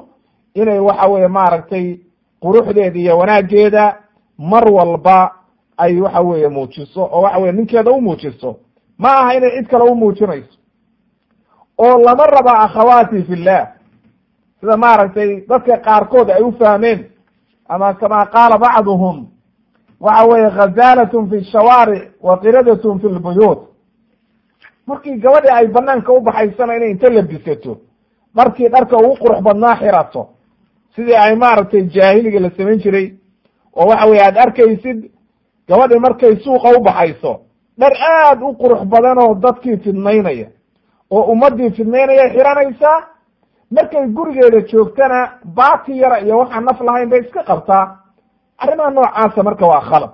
[0.54, 1.86] inay waxa weye maaragtay
[2.42, 3.84] quruxdeeda iyo wanaaggeeda
[4.38, 5.18] mar walba
[5.78, 8.56] ay waxa weeye muujiso oo waxa weye ninkeeda u muujiso.
[8.98, 10.58] Ma aha inay cid kale u muujinayso.
[11.78, 13.66] Oo lama raba akhawaati fillah.
[14.60, 17.00] Sida maaragtay dadka qaarkood ay u fahmeen
[17.68, 19.26] ama kama qaala bacduhum
[20.00, 23.58] waxa weeye ghazalatun fi shawaaric wa qiradatun fi lbuyuut.
[24.86, 26.20] Markii gabadhi ay banaanka u
[26.76, 27.78] inay inta labisato
[28.34, 30.28] dharkii dharka ugu qurux badnaa xirato
[30.94, 33.06] sidii ay maaragtay jaahiliga la samayn jiray
[33.76, 35.10] oo waxa weye aad arkaysid
[35.68, 37.40] gabadhi markay suuqa u baxayso
[37.78, 40.46] dhar aad u qurux badan oo dadkii fidnaynaya
[41.10, 42.98] oo ummadii fidnaynaya xiranaysaa
[43.70, 47.84] markay gurigeeda joogtana baati yara iyo waxaan naf lahayn bay iska qabtaa
[48.58, 50.10] arrimaha noocaasa marka waa khalad.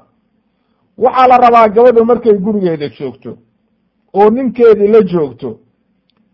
[0.99, 3.31] Waxaa la rabaa gabadhu markay gurigeeda joogto
[4.15, 5.59] oo ninkeedii la joogto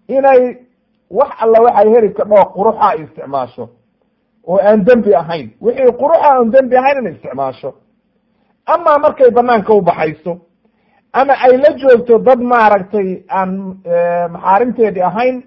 [0.08, 0.56] inay
[1.10, 3.68] wax alla waxay heli kadhoo quruxa ay isticmaasho
[4.48, 5.50] oo aan dembi ahayn.
[5.60, 7.70] Wixii quruxa aan dembi ahayn inay isticmaasho.
[8.66, 10.32] Ama markay banaanka u baxayso
[11.12, 13.50] ama ay la joogto dad maaragtay aan
[14.32, 15.42] maxaarimteedii ahayn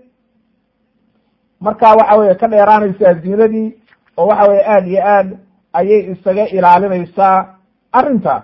[1.59, 3.69] markaa waxa weye ka dheeraanaysaa ziinadii
[4.17, 5.37] oo waxa weye aad iyo aad
[5.73, 7.55] ayay isaga ilaalinaysaa
[7.91, 8.43] arrintaas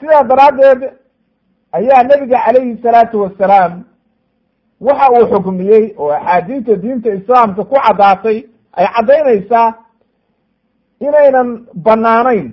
[0.00, 0.82] sidaa daraaddeed
[1.72, 3.84] ayaa nebiga calayhi salaatu wasalaam
[4.80, 8.38] waxa uu xukmiyey oo axaadiista diinta islaamka ku caddaatay
[8.72, 9.68] ay caddaynaysaa
[11.00, 12.48] inaynan banaanayn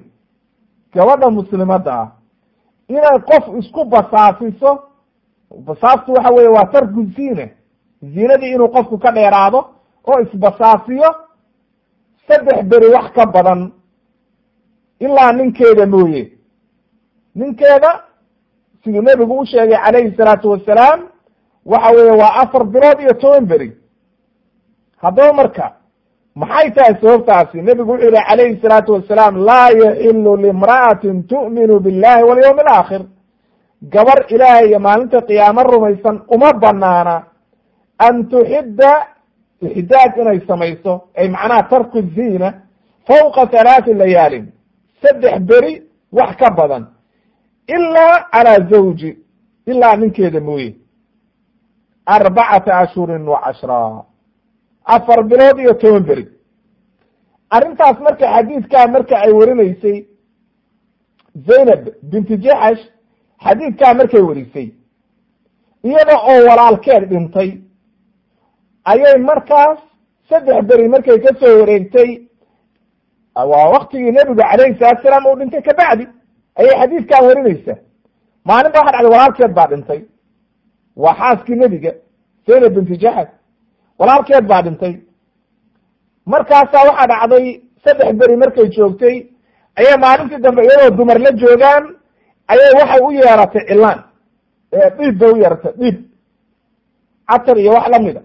[0.93, 2.07] gabadha muslimadda ah.
[2.89, 4.71] Inay qof isku basaafiso
[5.65, 7.53] basaaftu waxa weye waa tarku ziine
[8.01, 9.59] ziinadii inuu qofku ka dheeraado
[10.07, 11.15] oo isbasaafiyo
[12.29, 13.71] saddex beri wax ka badan.
[14.99, 16.23] Ilaa ninkeeda mooye.
[17.35, 17.91] Ninkeeda
[18.83, 20.99] siduu nebigu u sheegay calayhi salaatu wasalaam
[21.65, 23.69] waxa weeye waa afar bilood iyo toban beri.
[25.01, 25.65] Haddaba marka
[26.35, 27.61] maxay tahay sababtaasi?
[27.61, 33.01] Nebigu wuxuu yihi calayhi salaatu wasalaam laa yaxilu limra'atin tu'minu billahi walyawmi alaakhir
[33.93, 37.15] gabar ilaahay iyo maalinta qiyaamo rumaysan uma banaana
[38.07, 38.91] an tuxidda
[39.61, 42.53] ixdaad inay samayso ay macnaha tarku ziina
[43.07, 44.45] fawqa halaati layaalin
[45.01, 45.73] saddex beri
[46.11, 46.83] wax ka badan
[47.75, 49.17] ilaa calaa zawji
[49.65, 50.75] ilaa ninkeeda mooye
[52.05, 54.03] arbacata ashhurin wa cashraa
[54.85, 56.25] afar bilood iyo toban beri
[57.49, 59.97] arrintaas marka xadiidkaa marka ay warinaysay
[61.47, 62.81] zaynab binti jaxash
[63.45, 64.67] xadiidkaa markay warisay
[65.83, 67.49] iyada oo walaalkeed dhintay
[68.91, 69.79] ayay markaas
[70.29, 72.09] saddex beri markay ka soo wareegtay
[73.51, 76.05] waa waktigii nebigu calayhi salatu salaam uu dhintay kabacdi
[76.59, 77.77] ayay xadiidkaa warinaysaa
[78.47, 80.01] maalin ba waxa dhacday walaalkeed baa dhintay.
[81.03, 81.91] Waa xaaskii nebiga
[82.47, 83.29] zaynab binti jaxad
[83.99, 84.93] walaalkeed baa dhintay.
[86.31, 87.45] Markaasaa waxaa dhacday
[87.83, 89.15] saddex beri markay joogtay
[89.79, 91.83] ayay maalintii dambe iyadoo dumar la joogaan
[92.51, 93.99] ayay waxay u yeeratay cilaan.
[94.97, 95.97] Dhiib bay u yeeratay dhiib.
[97.29, 98.21] Catar iyo wax lamida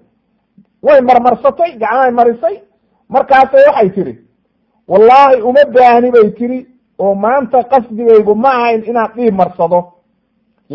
[0.86, 2.56] way marmarsatay gacmahay marisay.
[3.14, 4.14] Markaasay waxay tidhi
[4.90, 6.58] wallaahi uma baahni bay tiri
[6.98, 9.80] oo maanta qasdigaygu ma ahayn inaan dhiib marsado.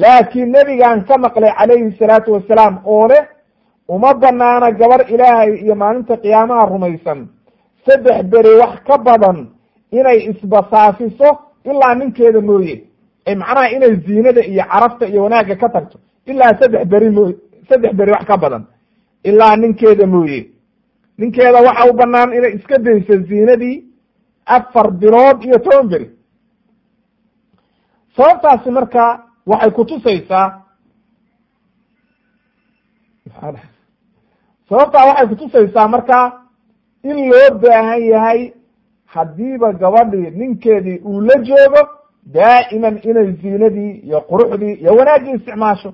[0.02, 3.24] Laakiin nebigaan ka maqlay calayhi salaatu wasalaam oo leh
[3.94, 7.20] uma banaana gabar ilaahay iyo maalinta qiyaamaha rumaysan.
[7.86, 9.38] Saddex beri wax ka badan
[9.92, 11.30] inay isbasaafiso
[11.70, 12.76] ilaa ninkeeda mooye.
[13.28, 15.98] Ay macnaha inay ziinada iyo carafta iyo wanaagga ka tagto.
[16.26, 17.32] Ilaa saddex beri mooy
[17.70, 18.64] saddex beri wax ka badan
[19.24, 20.50] ilaa ninkeeda mooye.
[21.18, 23.84] Ninkeeda waxa u banaan inay iska dayso ziinadii
[24.46, 26.10] afar bilood iyo toban beri.
[28.16, 30.62] Sababtaasi marka waxay kutusaysaa
[34.70, 36.42] sababtaa waxay kutusaysaa marka
[37.04, 38.54] in loo baahan yahay
[39.06, 41.82] haddiiba gabadhii ninkeedii uu la joogo
[42.26, 45.94] daa'iman inay ziinadii iyo quruxdii iyo wanaaggii isticmaasho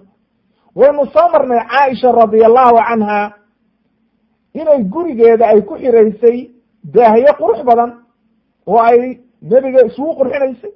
[0.76, 3.34] waynu soo marnay caaisha radia allahu canha
[4.54, 6.50] inay gurigeeda ay ku xiraysay
[6.84, 7.92] daahyo qurux badan
[8.68, 10.72] oo ay nebiga isugu qurxinaysay.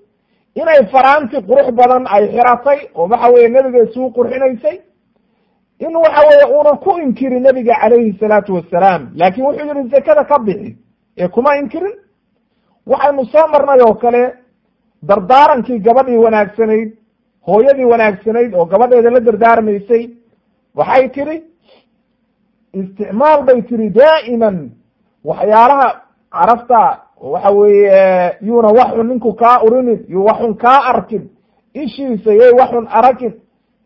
[0.55, 4.77] Inay faraanti qurux badan ay xiratay oo waxa weye nebiga isugu qurxinaysay.
[5.79, 10.39] In waxa weye uunan ku inkirin nebiga calayhi salaatu wasalaam laakin wuxuu yihi zakada ka
[10.39, 10.77] bixi
[11.17, 11.95] ee kuma inkirin.
[12.85, 14.23] Waxaynu soo marnay oo kale
[15.03, 16.89] dardaarankii gabadhii wanaagsanayd
[17.51, 20.03] hooyadii wanaagsanayd oo gabadheeda la dardaarmaysay
[20.79, 21.37] waxay tidhi
[22.79, 24.57] isticmaal bay tihi daa'iman
[25.29, 25.87] waxyaalaha
[26.35, 26.81] carafta
[27.33, 31.23] waxa weeye yuuna waxun ninku kaa urinin yu waxun kaa arkin
[31.73, 33.33] ishiisa yay waxun aragin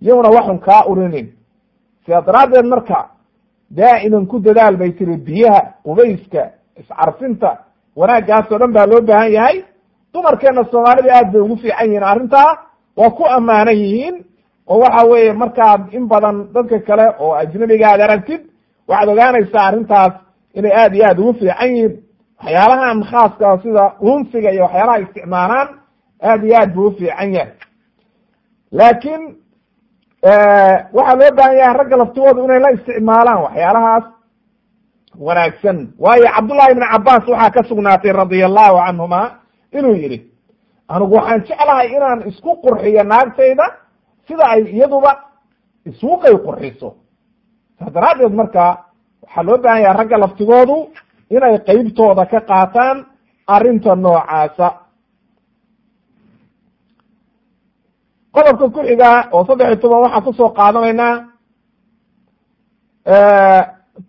[0.02, 1.28] yowna waxun kaa urinin.
[2.06, 3.00] Sidaa daraaddeed marka
[3.78, 6.42] daa'iman ku dadaal bay tiri biyaha qubayska
[6.80, 7.50] iscarfinta
[8.00, 9.58] wanaaggaas oo dhan baa loo baahan yahay.
[10.14, 12.50] Dumarkeena soomaalida aad bay ugu fiican yihiin arrintaa
[12.98, 14.16] waa ku ammaanan yihiin
[14.68, 18.42] oo waxa weeye markaad in badan dadka kale oo ajnabiga aad aragtid
[18.88, 20.14] waxaad ogaanaysaa arrintaas
[20.58, 21.94] inay aad iyo aad ugu fiican yihiin.
[22.44, 25.68] Waxyaalahan khaaska sida unsiga iyo waxyaalaha isticmaalaan
[26.30, 27.52] aad iyo aad buu ufiican yahay.
[28.78, 29.24] Laakiin
[30.96, 34.04] waxaa loo baahan yahay ragga laftigooda inay la isticmaalaan waxyaalahaas
[35.26, 35.78] wanaagsan.
[36.04, 39.22] Waayo cabdullahi ibn cabaas waxaa ka sugnaatay radia allahu canhuma
[39.78, 40.20] inuu yidhi
[40.88, 43.66] anigu waxaan jeclahay inaan isku qurxiyo naagtayda
[44.28, 45.12] sida ay iyaduba
[45.90, 46.90] isuqay qurxiso.
[47.80, 48.66] Saa daraaddeed marka
[49.24, 50.78] waxaa loo baahan yahay ragga laftigoodu
[51.36, 52.98] inay qeybtooda ka qaataan
[53.56, 54.68] arrinta noocaasa.
[58.34, 61.16] Qodobka ku xigaa oo saddex iyo toban waxaan ku soo qaadanaynaa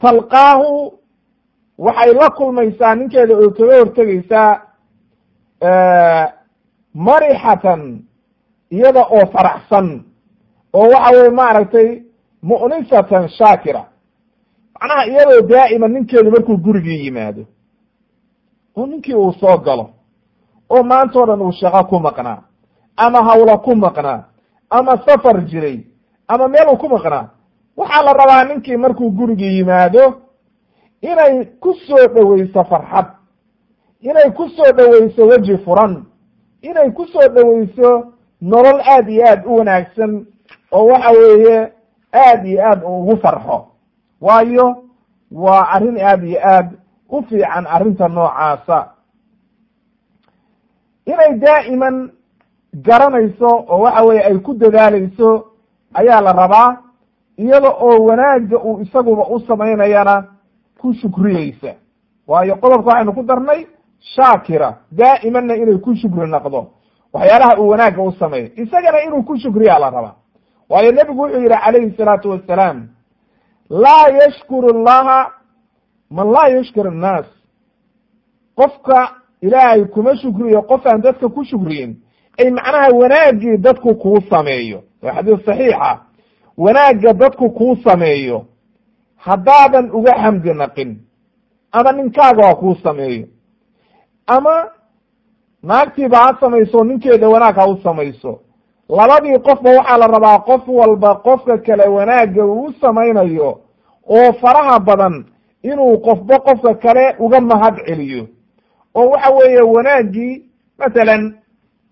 [0.02, 0.70] talqaahu
[1.78, 4.50] waxay la kulmaysaa ninkeeda oo kaga hortegeysaa
[6.94, 8.02] marixatan
[8.70, 10.04] iyada oo faraxsan
[10.72, 12.02] oo waxa weye maaragtay
[12.42, 13.84] mu'nisatan shaakira.
[14.74, 17.42] Macnaha iyadoo daa'ima ninkeedu markuu gurigii yimaado
[18.76, 19.90] oo ninkii uu soo galo
[20.70, 22.42] oo maanta o dhan uu shaqo ku maqnaa
[22.96, 24.24] ama hawlo ku maqnaa
[24.70, 25.78] ama safar jiray
[26.28, 27.28] ama meel uu ku maqnaa
[27.76, 30.20] waxaa la rabaa ninkii markuu gurigii yimaado
[31.02, 33.06] inay ku soo dhoweyso farxad
[34.00, 36.04] inay ku soo dhoweyso weji furan
[36.68, 37.90] inay ku soo dhoweyso
[38.40, 40.26] nolol aad iyo aad u wanaagsan
[40.72, 41.72] oo waxa weeye
[42.12, 43.58] aad iyo aad ugu farxo.
[44.20, 44.66] Waayo
[45.30, 46.68] waa arrin aad iyo aad
[47.08, 48.78] u fiican arrinta noocaasa.
[51.06, 52.10] Inay daa'iman
[52.86, 55.30] garanayso oo waxa weye ay ku dadaaleyso
[55.94, 56.76] ayaa la rabaa
[57.38, 60.24] iyada oo wanaagga uu isaguba u samaynayana
[60.80, 61.74] ku shukriyeysa.
[62.26, 63.66] Waayo qodobka waxaynu ku darnay
[64.14, 66.70] shaakira daa'imanna inay ku shukri naqdo
[67.12, 70.14] waxyaalaha uu wanaagga u sameeyo isagana inuu ku shukriyaa la rabaa
[70.68, 72.88] waayo nebigu wuxuu yihi calayhi salaatu wassalaam
[73.70, 75.30] laa yashkuru llaha
[76.10, 77.26] man laa yashkur annaas.
[78.56, 79.10] Qofka
[79.40, 81.96] ilaahay kuma shukriyo qof aan dadka ku shukriyin
[82.38, 84.82] ay macnaha wanaaggii dadku kuu sameeyo.
[85.02, 85.98] Waa xadiis saxiixa
[86.58, 88.46] wanaagga dadku kuu sameeyo
[89.16, 90.98] haddaadan uga xamdi naqin.
[91.72, 93.26] Ama ninkaaga ha kuu sameeyo
[94.26, 94.70] ama
[95.62, 98.40] naagtiiba ha samayso ninkeeda wanaag ha u samayso.
[98.88, 103.60] Labadii qofba waxaa la rabaa qof walba qofka kale wanaagga uu samaynayo
[104.08, 105.24] oo faraha badan
[105.62, 108.26] inuu qofba qofka kale uga mahad celiyo.
[108.94, 110.42] Oo waxa weeye wanaaggii
[110.78, 111.34] masalan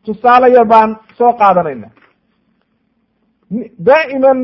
[0.05, 1.89] tusaale yar baan soo qaadanayna
[3.79, 4.39] daa'iman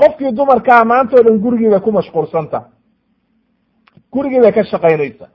[0.00, 2.64] qofkii dumarkaa maanta o dhan gurigii bay ku mashquulsanta.
[4.12, 5.26] Gurigii bay ka shaqaynaysa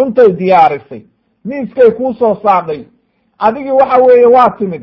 [0.00, 1.02] cuntay diyaarisay.
[1.44, 2.84] Miiskay kuu soo saadhay
[3.38, 4.82] adigii waxa weeye waa timid.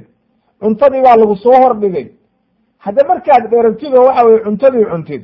[0.62, 2.08] Cuntadii baa lagu soo hordhigay
[2.78, 5.24] hadda markaad dheragtid oo waxa weye cuntadii cuntid.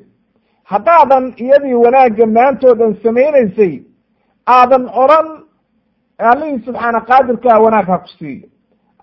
[0.63, 3.73] Haddaadan iyadii wanaagga maantoo dhan samaynaysay
[4.47, 5.27] aadan odran
[6.17, 8.47] allihii subxaana qaadirkaa wanaag ha ku siiyo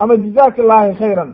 [0.01, 1.31] ama jazaaka illaahi khayran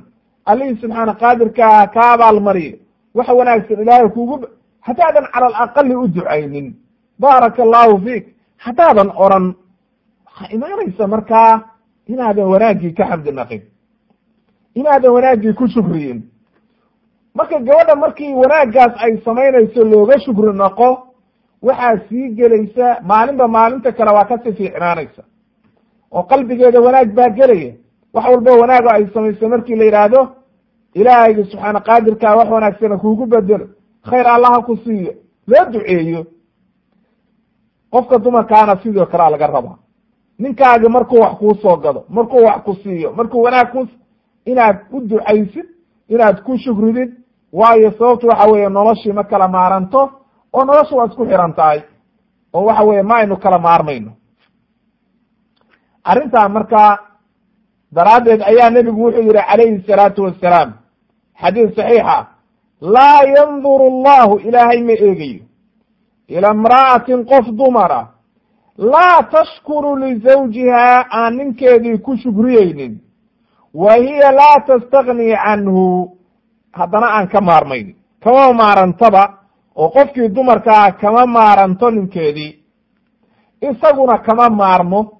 [0.50, 2.76] allihii subxaana qaadirkaa ka abaalmariyo
[3.14, 4.36] waxa wanaagsan ilaahay kuugu
[4.80, 6.74] haddaadan cala alaqali u ducaynin.
[7.20, 8.24] Baaraka allahu fiik
[8.66, 9.46] haddaadan odran
[10.26, 11.52] waxaa imaanaysa markaa
[12.12, 13.62] inaadan wanaaggii ka xamdi naqin
[14.74, 16.18] inaadan wanaaggii ku shukriyin.
[17.34, 20.88] Marka gabadha markii wanaaggaas ay samaynayso looga shukri naqo
[21.62, 25.22] waxaa sii gelaysa maalinba maalinta kale waa ka sii fiicnaanaysa.
[26.12, 27.72] Oo qalbigeeda wanaag baa gelaya
[28.14, 30.20] wax walba wanaago ay samayso markii la yidhaahdo
[30.94, 33.66] ilaahayga subxaana qaadirkaa wax wanaagsana kuugu bedelo
[34.10, 35.12] khayr allaha ku siiyo
[35.46, 36.26] loo duceeyo
[37.96, 39.78] qofka dumarkaana sidoo kalea laga rabaa.
[40.38, 43.86] Ninkaagi markuu wax kuu soo gado markuu wax ku siiyo markuu wanaag ku
[44.44, 45.66] inaad u ducaysid
[46.08, 47.10] inaad ku shukridid
[47.52, 50.10] waayo sababtu waxa weeye noloshii ma kala maaranto
[50.52, 51.80] oo nolosha waa isku xiran tahay
[52.54, 54.12] oo waxa weeye ma aynu kala maarmayno.
[56.04, 56.98] Arrintaa markaa
[57.92, 60.70] daraaddeed ayaa nebigu wuxuu yihi calayhi salaatu wassalaam
[61.40, 62.16] xadiis saxiixa
[62.80, 65.42] laa yanduru allahu ilaahay ma eegayo
[66.28, 68.08] ila imra'atin qof dumara
[68.78, 73.00] laa tashkuru lizawjihaa aan ninkeedii ku shukriyeynin
[73.74, 76.16] wa hiya laa tastaknii canhu
[76.72, 79.38] haddana aan ka maarmayn kama maarantaba
[79.76, 82.58] oo qofkii dumarkaa kama maaranto ninkeedii
[83.60, 85.12] isaguna kama maarmo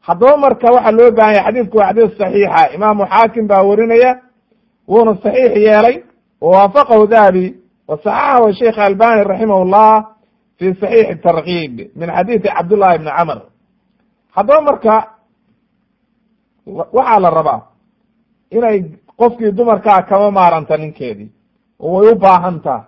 [0.00, 4.20] haddaba marka waxaa loo baahan yahy xadiidku waa xadiis saxiixa imaamu xaakim baa werinaya
[4.88, 6.02] wuuna saxiix yeelay
[6.40, 7.54] wa waafaqahu dahabi
[7.88, 10.15] wa saxaxahu sheikh albani raximah llah
[10.58, 13.38] fi saxiixi tarkiib min xadiidi cabdullahi bni camr
[14.36, 14.94] haddaba marka
[16.96, 17.60] waxaa la rabaa
[18.56, 18.76] inay
[19.20, 21.30] qofkii dumarkaa kama maaranta ninkeedii
[21.80, 22.84] oo way u baahan tahay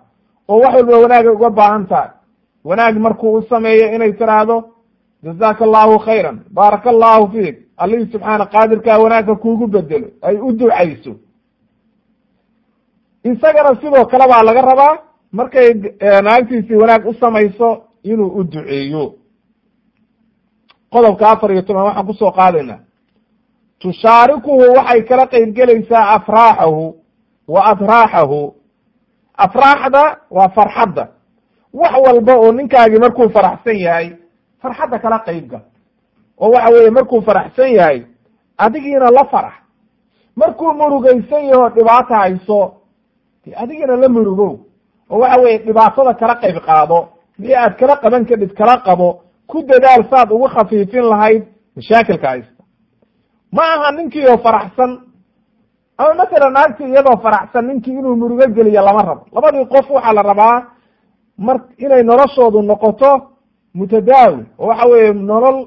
[0.47, 2.09] oo wax walba wanaagay uga baahan tahay
[2.63, 4.57] wanaag markuu u sameeyo inay tiraahdo
[5.23, 11.13] jazaaka allahu khayran baaraka allahu fiik allihii subxaana qaadirkaa wanaagka kuugu bedelo ay u ducayso
[13.23, 14.93] isagana sidoo kale baa laga rabaa
[15.31, 15.73] markay
[16.23, 19.13] naagtiisii wanaag u samayso inuu u duceeyo.
[20.91, 22.79] Qodobka afar iyo toban waxaan ku soo qaadaynaa.
[23.79, 26.95] Tushaarikuhu waxay kala qeyb gelaysaa afraaxahu
[27.47, 28.53] wa atraaxahu
[29.37, 31.07] afraaxda waa farxadda.
[31.73, 34.07] Wax walba oo ninkaagii markuu faraxsan yahay
[34.61, 35.61] farxadda kala qeybgal
[36.37, 38.05] oo waxa weeye markuu faraxsan yahay
[38.57, 39.53] adigiina la farax.
[40.35, 42.73] Markuu murugaysan yaho dhibaata hayso
[43.45, 44.59] de adigiina la murugow
[45.09, 46.99] oo waxa weeye dhibaatada kala qayb qaado
[47.39, 49.07] wixii aad kala qaban kadhid kala qabo
[49.47, 51.43] ku dadaal saad ugu khafiifin lahayd
[51.75, 52.63] mashaakilka haysta
[53.51, 54.91] ma aha ninkii oo faraxsan
[55.97, 59.23] ama masalan naagtii iyadoo faraxsan ninkii inuu murugo geliyo lama rabo.
[59.35, 60.63] Labadii qof waxaa la rabaa
[61.37, 63.11] mar inay noloshoodu noqoto
[63.73, 65.57] mutadaawil oo waxa weeye nolol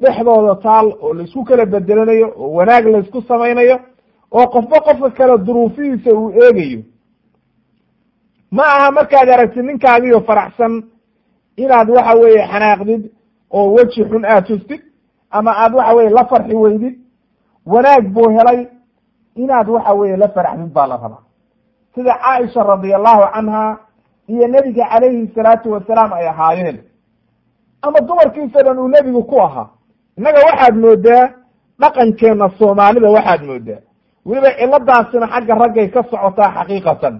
[0.00, 3.76] dhexdooda taal oo la isku kala bedelanayo oo wanaag laysku samaynayo
[4.32, 6.80] oo qofba qofka kale duruufihiisa uu eegayo
[8.50, 10.72] ma aha markaad aragtid ninkaagiyo faraxsan
[11.56, 13.02] inaad waxa weeye xanaaqdid
[13.50, 14.82] oo weji xun aad tustid
[15.30, 16.94] ama aad waxa weye la farxi weydid
[17.66, 18.60] wanaag buu helay
[19.36, 21.22] inaad waxa weeye la faraxdid baa la rabaa.
[21.94, 23.78] Sida caaisha radi allahu canha
[24.28, 26.78] iyo nebiga calayhi salaatu wasalaam ay ahaayeen.
[27.82, 29.68] Ama dumarkiisa dhan uu nebigu ku ahaa.
[30.18, 31.28] Innaga waxaad moodaa
[31.80, 33.80] dhaqankeena soomaalida waxaad moodaa.
[34.26, 37.14] Weliba ciladaasina xagga raggay ka socotaa xaqiiqatan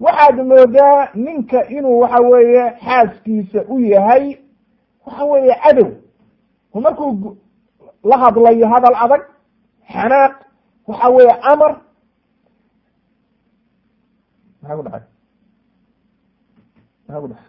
[0.00, 4.24] waxaad moodaa ninka inuu waxa weeye xaaskiisa u yahay
[5.06, 5.90] waxa weeye cadow.
[6.74, 7.36] Oo markuu
[8.04, 9.22] la hadlayo hadal adag
[9.92, 10.34] xanaaq
[10.86, 11.72] waxa weeye amar.
[14.62, 15.02] Maxaa ku dhacay?
[17.06, 17.46] Maxaa ku dhacay?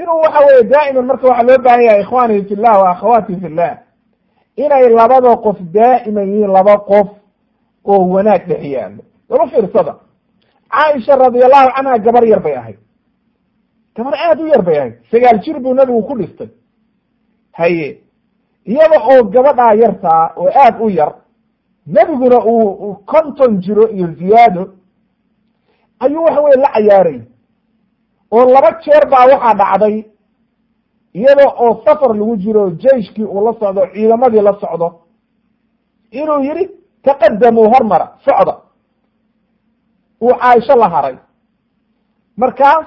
[0.00, 3.48] Inuu waxa weye daa'iman marka waxaa loo baahan yahay ikhwaanii fi llah wa akhawaati fi
[3.48, 3.74] llah
[4.56, 7.08] inay labada qof daa'iman yihiin laba qof
[7.84, 9.94] oo wanaag dhex yaalo laba fiirsada.
[10.70, 12.78] Caaisha radiallahu canha gabar yar bay ahayd.
[13.96, 14.94] Gabar aad u yar bay ahayd.
[15.10, 16.48] Sagaal jir buu nabigu ku dhistay.
[17.52, 18.00] Haye
[18.66, 21.12] iyada oo gabadhaa yartaa oo aad u yar
[21.86, 24.74] nebiguna uu konton jiro iyo ziyaado
[26.00, 27.20] ayuu waxa weye la cayaaray
[28.30, 30.04] oo laba jeer baa waxaa dhacday
[31.14, 34.88] iyada oo safar lagu jiro jeiskii uu la socdo ciidamadii la socdo
[36.10, 36.70] inuu yidhi
[37.02, 38.54] taqadamuu hormara socda
[40.22, 41.16] uu caaisho la haray.
[42.36, 42.86] Markaas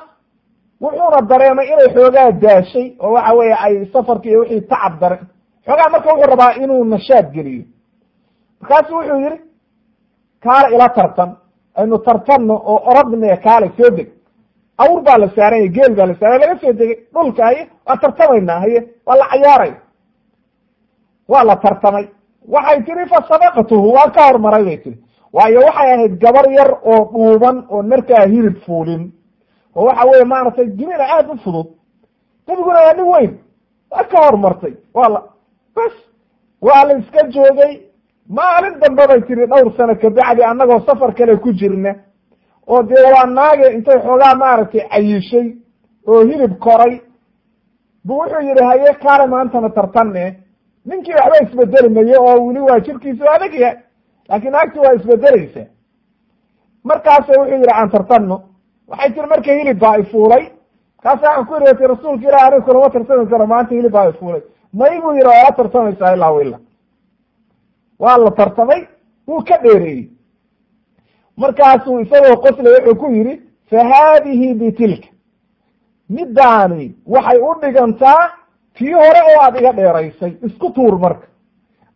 [0.81, 5.17] wuxuuna dareemay inay xoogaa daashay oo waxa weeye ay safarki iyo wixii tacab dare.
[5.65, 7.63] Xoogaa marka wuxuu rabaa inuu nashaad geliyo.
[8.61, 9.37] Markaasu wuxuu yihi
[10.43, 11.31] kaale ila tartan
[11.75, 14.07] aynu tartanno oo orodne kaale soo deg.
[14.77, 18.59] Awr baa la saaranya geel baa la saaray laga soo degay dhulka haye waa tartamaynaa
[18.59, 19.73] haye waa la cayaaray
[21.27, 22.05] waa la tartamay.
[22.47, 24.97] Waxay tiri fa sabaqtuhu waan ka hormaray bay tiri
[25.33, 29.11] waayo waxay ahayd gabar yar oo dhuuban oo markaa hilib fuulin.
[29.75, 31.67] Oo waxa weye maaragtay jimina aada u fudud.
[32.47, 33.33] Nebiguna waa nin weyn.
[33.91, 35.21] Waa ka hormartay waa la
[35.75, 35.93] bas
[36.61, 37.73] waa la iska joogay.
[38.29, 41.95] Maalin dambe bay tiri dhowr sano kabacdi annagoo safar kale ku jirna.
[42.67, 45.55] Oo dee waa naage intay xoogaa maaragtay cayishay
[46.07, 47.01] oo hilib koray.
[48.05, 50.37] Bu wuxuu yihi haye kaale maantana tartanne.
[50.85, 53.77] Ninkii waxba isbedeli mayo oo weli waa jirkiisa waa adag yahay
[54.29, 55.63] laakiin naagti waa isbedeleysa
[56.83, 58.37] markaasa wuxuu yihi aan tartanno.
[58.87, 60.43] Waxay tiri marka hilib baa ifuulay
[61.03, 64.41] kaasa waxaan ku ihi rasuulka ilah anig kulama tartami karo maanta hilib baa ifuulay
[64.73, 66.59] may buu yihi waa la tartamaysaa ilaa ila
[67.99, 68.81] waa la tartamay
[69.27, 70.09] wuu ka dheereeyey.
[71.37, 75.07] Markaasuu isagoo qoslay wuxuu ku yidhi fa haadihi bitilka
[76.09, 78.29] middaani waxay u dhigantaa
[78.77, 81.27] tii hore oo aad iga dheeraysay isku tuur marka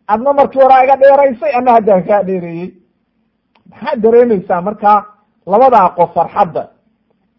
[0.08, 2.70] adna markii hore iga dheeraysay anna haddaan kaa dheereeyey
[3.70, 5.04] maxaad dareemaysaa markaa
[5.46, 6.68] labadaa qof farxadda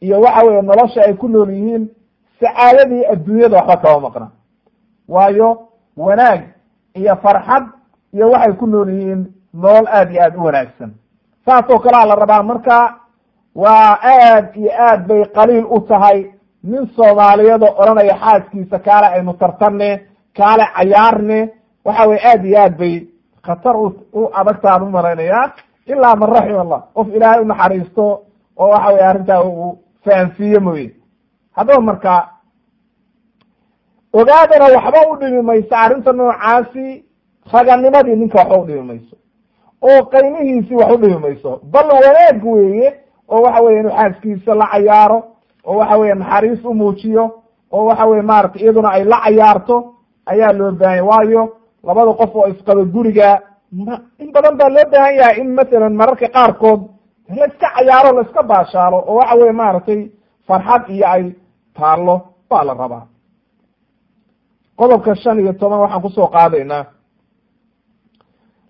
[0.02, 1.90] iyo waxa weeye nolosha ay ku nool yihiin
[2.40, 4.28] sacaadadii adduunyada waxba kama maqna.
[5.08, 5.50] Waayo
[5.98, 6.42] wanaag
[6.96, 7.64] iyo farxad
[8.14, 9.22] iyo waxay ku nool yihiin
[9.54, 10.92] nolol aad iyo aad u wanaagsan.
[11.46, 12.96] Saasoo kalea la rabaa marka
[13.56, 16.32] waa aad iyo aad bay qaliil u tahay
[16.64, 19.90] nin soomaaliyada odhanaya xaaskiisa kaale aynu tartanne
[20.38, 21.40] kaale cayaarne
[21.88, 22.96] waxa weye aad iyo aad bay
[23.46, 25.46] khatar u adagtaan u malaynayaa
[25.92, 28.06] ilaa man raxima allah qof ilaahay unaxariisto
[28.62, 30.90] oo waxa weye arrintaa uu fahansiiye mooye.
[31.56, 32.14] Haddaba marka
[34.14, 36.86] ogaadana waxba u dhimi mayso arrinta noocaasi
[37.54, 39.16] raganimadii ninka waxba u dhimi mayso.
[39.82, 41.52] Oo qaymihiisii wax u dhimi mayso.
[41.64, 42.88] Bal wanaag weeye
[43.30, 45.20] oo waxa weye inuu xaaskiisa la cayaaro
[45.66, 47.26] oo waxa weye naxariis u muujiyo
[47.72, 49.94] oo waxa weye maaragtay iyaduna ay la cayaarto
[50.26, 51.44] ayaa loo baahanya waayo
[51.88, 53.30] labada qof oo isqaba guriga
[53.86, 56.82] ma in badan baa loo baahan yahay in masalan mararka qaarkood
[57.38, 60.02] la iska cayaaro la iska baashaalo oo waxa weye maaragtay
[60.48, 61.24] farxad iyo ay
[61.78, 62.16] taallo
[62.50, 63.06] baa la rabaa.
[64.80, 66.84] Qodobka shan iyo toban waxaan ku soo qaadaynaa.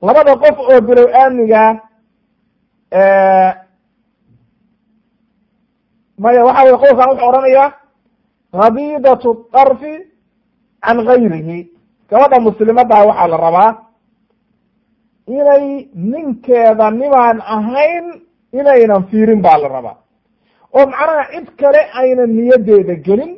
[0.01, 1.63] Labada qof oo bilow aamniga
[6.23, 7.69] maya waxa weye qodobkan wuxuu odhanayaa
[8.61, 9.93] rabidatu darfi
[10.83, 11.59] can gayrihi
[12.09, 13.71] gabadha muslimaddaa waxaa la rabaa
[15.27, 18.05] inay ninkeeda nimaan ahayn
[18.59, 19.97] inaynan fiirin baa la rabaa.
[20.75, 23.33] Oo macnaha cid kale aynan niyadeeda gelin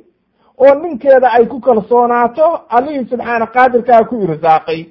[0.57, 4.82] oo ninkeeda ay ku kalsoonaato allihii subxaana qaadirkaa ku irsaaqay.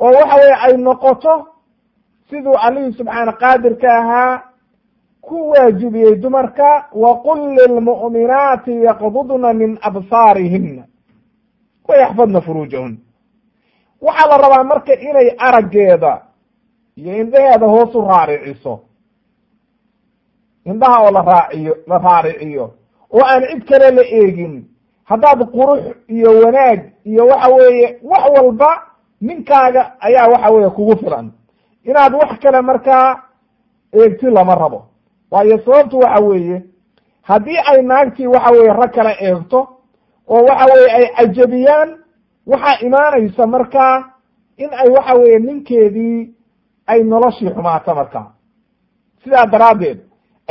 [0.00, 1.32] Oo waxa weye ay noqoto
[2.30, 4.42] siduu allihii subxaana qaadirka ahaa
[5.26, 6.68] ku waajibiyey dumarka
[7.02, 10.82] waqul lilmu'minaati yaqdudna min absaarihina
[11.88, 12.98] wayaxfadna furuujahun
[14.00, 16.22] waxaa la rabaa marka inay araggeeda
[16.96, 18.80] iyo indhaheeda hoos u raariciso
[20.64, 22.74] indhaha oo la raaciyo la raariciyo
[23.10, 24.64] oo aan cid kale la eegin
[25.04, 28.82] haddaad qurux iyo wanaag iyo waxa weeye wax walba
[29.20, 31.32] ninkaaga ayaa waxa weeye kugu filan
[31.84, 33.22] inaad wax kale markaa
[33.92, 34.86] eegti lama rabo
[35.30, 36.62] waayo sababtu waxa weeye
[37.22, 39.68] haddii ay naagtii waxa weye rag kale eegto
[40.28, 41.90] oo waxa weye ay cajabiyaan
[42.46, 44.04] waxaa imaanaysa markaa
[44.56, 46.30] in ay waxa weeye ninkeedii
[46.86, 48.26] ay noloshii xumaato markaa
[49.24, 49.98] sidaa daraaddeed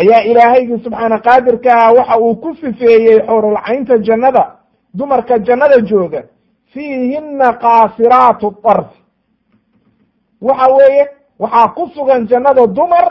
[0.01, 4.43] ayaa ilaahaygii subxaana qaadirkaha waxa uu ku sifeeyey xowrulcaynta jannada
[4.97, 6.21] dumarka jannada jooga
[6.73, 8.99] fiihina qaasiraatu darfi
[10.41, 11.07] waxa weeye
[11.39, 13.05] waxaa ku sugan jannada dumar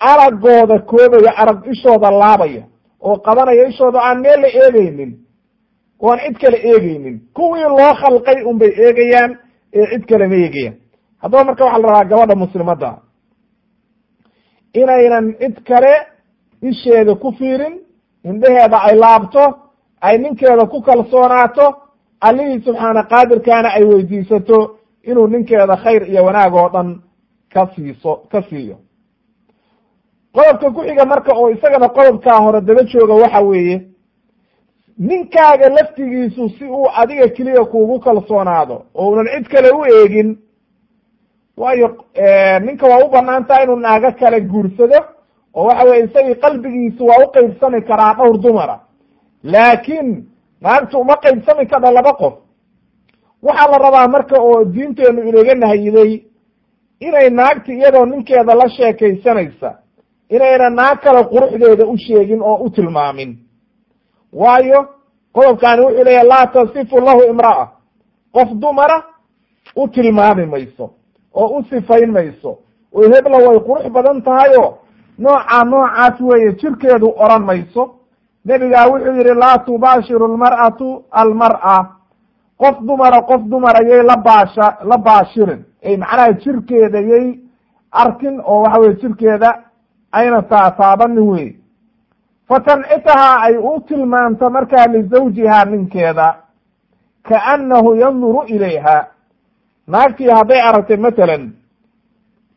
[0.00, 2.62] aragooda koobaya arag ishooda laabaya
[3.00, 5.12] oo qabanaya ishooda aan meel la eegeynin
[6.00, 9.38] oo aan cid kale eegeynin kuwii loo khalqay unbay eegayaan
[9.72, 10.76] ee cid kale ma eegayaan.
[11.22, 12.90] Haddaba marka waxaa la rabaa gabadha muslimadda
[14.74, 15.94] inaynan cid kale
[16.62, 17.74] isheeda ku fiirin
[18.24, 19.44] indhaheeda ay laabto
[20.00, 21.66] ay ninkeeda ku kalsoonaato
[22.20, 24.58] allihii subxaana qaadirkaana ay weydiisato
[25.02, 26.88] inuu ninkeeda khayr iyo wanaag oo dhan
[27.52, 28.76] ka siiso ka siiyo.
[30.34, 33.76] Qodobka ku xiga marka oo isagana qodobkaa hore daba jooga waxa weeye
[34.98, 40.38] ninkaaga laftigiisu si uu adiga keliya kuugu kalsoonaado oo unan cid kale u eegin
[41.56, 42.04] waayo
[42.64, 44.98] ninka waa u banaan taha inuu naago kale guursado
[45.54, 48.80] oo waxa weye isagii qalbigiisu waa u qeybsami karaa dhowr dumara.
[49.44, 50.24] Laakiin
[50.60, 52.34] naagtu uma qeybsami kadha laba qof.
[53.42, 56.22] Waxaa la rabaa marka oo diinteenu inaga nahyiday
[57.00, 59.78] inay naagti iyadoo ninkeeda la sheekaysanaysa
[60.30, 63.36] inayna naag kale quruxdeeda u sheegin oo u tilmaamin
[64.34, 64.80] waayo
[65.32, 67.68] qodobkaani wuxuu leeyahy laa tasifu lahu imra'a
[68.34, 69.02] qof dumara
[69.76, 70.90] u tilmaami mayso
[71.34, 72.58] oo u sifayn mayso
[72.94, 74.78] oo hebla way qurux badan tahay oo
[75.18, 77.94] noocaa noocaas weeye jirkeedu oran mayso.
[78.44, 81.86] Nebigaa wuxuu yihi laa tubaashiru lmar'atu almar'a.
[82.58, 85.64] Qof dumara qof dumara yay la baasha la baashirin.
[85.84, 87.38] Ay macnaha jirkeeda yay
[87.92, 89.50] arkin oo waxa weye jirkeeda
[90.12, 91.56] ayna taataabanin wey
[92.48, 96.34] fatancitahaa ay u tilmaanto markaa lizawjihaa ninkeeda
[97.28, 99.06] kaannahu yanduru ilayha.
[99.86, 101.52] Naagtii hadday aragtay matalan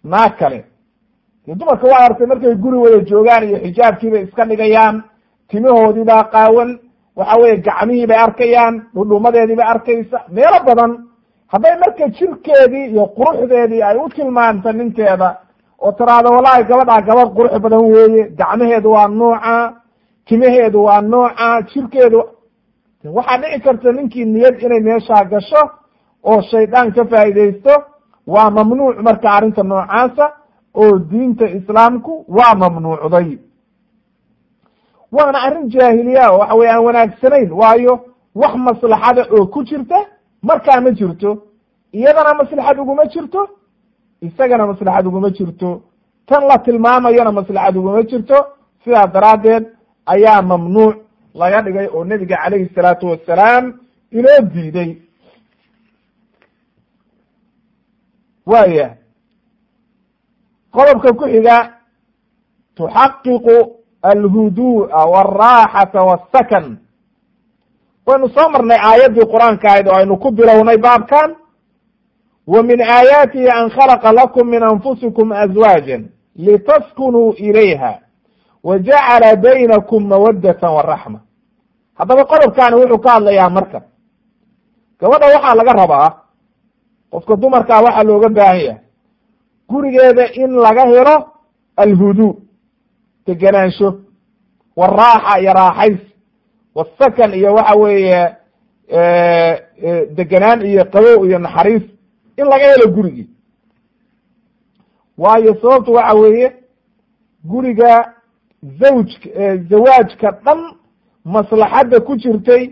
[0.03, 0.65] naag kale.
[1.45, 5.03] Dee dumarka waa aragtay markay guri wada joogaan iyo xijaabkiibay iska dhigayaan
[5.47, 6.79] timahoodii baa qaawan
[7.15, 10.91] waxa weye gacmihii bay arkayaan dhudhumadeedii bay arkaysa meelo badan.
[11.47, 15.35] Hadday marka jirkeedii iyo quruxdeedii ay u tilmaanto ninkeeda
[15.81, 18.23] oo tiraahdo wallahi gabadhaa gabadh qurux badan weeye.
[18.39, 19.73] Gacmaheedu waa nooca
[20.27, 22.21] timaheedu waa nooca jirkeedu
[23.17, 25.61] waxaa dhici karta ninkii niyad inay meeshaa gasho
[26.23, 27.73] oo shaydaan ka faa'idaysto
[28.27, 30.25] waa mamnuuc marka arrinta noocaasa
[30.81, 33.37] oo diinta islaamku waa mamnuucday.
[35.11, 37.93] Waana arrin jaahiliya waxa weye aan wanaagsanayn waayo
[38.35, 39.95] wax maslaxada oo ku jirta
[40.41, 41.29] markaa ma jirto.
[41.93, 43.49] Iyadana maslaxad uguma jirto
[44.21, 45.81] isagana maslaxad uguma jirto.
[46.27, 48.37] Tan la tilmaamayana maslaxad uguma jirto.
[48.83, 49.63] Sidaa daraaddeed
[50.05, 50.95] ayaa mamnuuc
[51.35, 53.73] laga dhigay oo nebiga calayhi salaatu wassalaam
[54.11, 54.91] inoo diiday.
[58.45, 58.95] Waaya
[60.71, 61.57] qodobka ku xiga
[62.77, 63.55] tuxaqiqu
[64.11, 66.65] alhudu'a walraaxata wasakan
[68.07, 71.35] waynu soo marnay aayaddii qur'aanka ahayd oo aynu ku bilownay baabkan
[72.47, 77.99] wa min aayaatihi an khalaqa lakum min anfusikum azwaajan litaskunuu ilayha
[78.63, 81.19] wa jacala baynakum mawaddatan waraxma
[81.97, 83.81] haddaba qodobkaani wuxuu ka hadlayaa marka
[84.99, 86.09] gabadha waxaa laga rabaa
[87.11, 88.79] qofka dumarkaa waxaa looga baahan yahay
[89.69, 91.15] gurigeeda in laga helo
[91.77, 92.29] alhudu
[93.27, 93.89] degenaansho
[94.75, 95.99] waraaxa iyo raaxays
[96.75, 98.35] wasakan iyo waxa weeye
[100.15, 101.83] degenaan iyo qabow iyo naxariis
[102.37, 103.29] in laga helo gurigii
[105.17, 106.55] waayo sababtu waxa weeye
[107.43, 108.13] guriga
[108.79, 110.59] zawjka zawaajka dhan
[111.25, 112.63] maslaxadda ku jirtay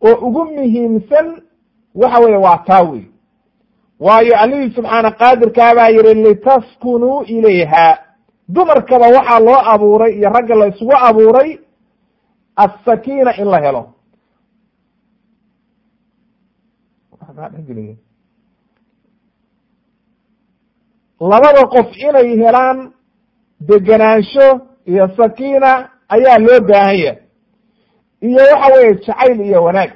[0.00, 1.42] oo ugu muhiimsan
[1.94, 3.04] waxa weeye waa taa wey
[4.00, 7.98] waayo allihii subxaana qaadirkaa baa yihi litaskunuu ilayha.
[8.48, 11.58] Dumarkaba waxaa loo abuuray iyo ragga la isugu abuuray
[12.56, 13.90] assakiina in la helo
[21.30, 22.78] labada qof inay helaan
[23.68, 24.46] degenaansho
[24.86, 25.70] iyo sakiina
[26.14, 27.18] ayaa loo baahan yahay.
[28.20, 29.90] Iyo waxa weeye jacayl iyo wanaag.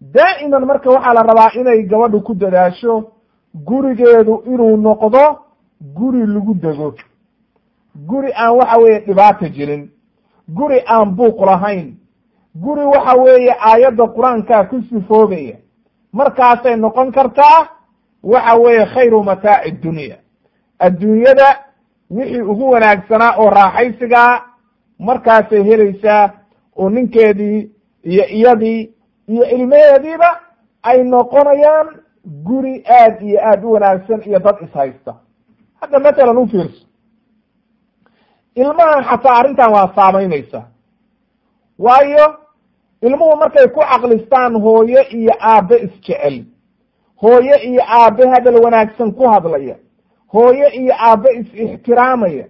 [0.00, 3.12] Daa'iman marka waxaa la rabaa inay gabadhu ku dadaasho
[3.54, 5.22] gurigeedu inuu noqdo
[5.80, 6.94] guri lagu dego.
[8.08, 9.90] Guri aan waxa weeye dhibaata jirin.
[10.48, 11.94] Guri aan buuq lahayn.
[12.54, 15.56] Guri waxa weeye aayadda qur'aankaa ku sifoogaya.
[16.12, 17.68] Markaasay noqon kartaa
[18.22, 20.16] waxa weeye khayru mataaci dunya
[20.78, 21.48] adduunyada
[22.10, 24.42] wixii ugu wanaagsanaa oo raaxaysigaa
[24.98, 26.30] markaasay helaysaa
[26.76, 27.70] oo ninkeedii
[28.04, 28.90] iyo iyadii
[29.28, 30.40] iyo ilmaheediiba
[30.82, 31.88] ay noqonayaan
[32.46, 35.14] guri aad iyo aad u wanaagsan iyo dad ishaysta
[35.80, 36.86] hadda matalan u fiirso.
[38.54, 40.62] Ilmahan xataa arrintan waa saamaynaysa.
[41.78, 42.26] Waayo
[43.02, 46.44] ilmuhu markay ku caqlistaan hooye iyo aabbe isjecel
[47.22, 49.76] hooye iyo aabbe hadal wanaagsan ku hadlaya
[50.32, 52.44] hooye iyo aabbe is-ixtiraamaya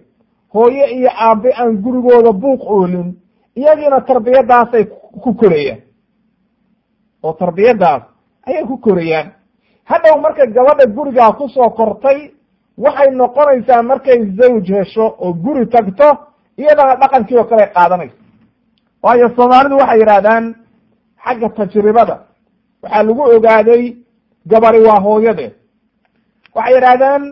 [0.53, 3.09] hooye iyo aabbe aan gurigooda buuq oolin.
[3.55, 4.83] Iyagiina tarbiyadaasay
[5.23, 5.81] ku korayaan.
[7.23, 8.03] Oo tarbiyadaas
[8.47, 9.31] ayay ku korayaan.
[9.83, 12.31] Hadhow markay gabadha gurigaa ku soo kortay
[12.77, 16.09] waxay noqonaysaa markay zawj hesho oo guri tagto
[16.57, 18.15] iyadana dhaqankii oo kale ay qaadanaysa
[19.03, 20.55] waayo soomaalidu waxay yidhahdaan
[21.25, 22.15] xagga tajribada
[22.83, 23.83] waxaa lagu ogaaday
[24.45, 25.53] gabari waa hooyadeed
[26.55, 27.23] waxay yidhahdaan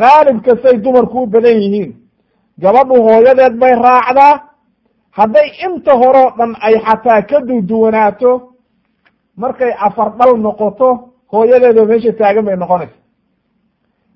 [0.00, 1.92] haalibka say dumarku u badan yihiin.
[2.62, 4.40] Gabadhu hooyadeed bay raacdaa.
[5.18, 8.30] Hadday inta horeo dhan ay xataa ka duwduwanaato
[9.36, 10.88] markay afar dhal noqoto
[11.32, 12.96] hooyadeedoo meesha taagan bay noqonaysa.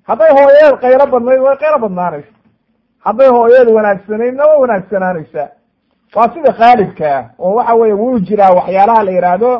[0.07, 2.31] Hadday hooyadeed qaylo badnayd way qaylo badnaanaysa.
[3.05, 5.47] Hadday hooyada wanaagsanaydna waa wanaagsanaanaysaa
[6.15, 9.51] waa sida khaalibka ah oo waxa weye wuu jiraa waxyaalaha la yidhaahdo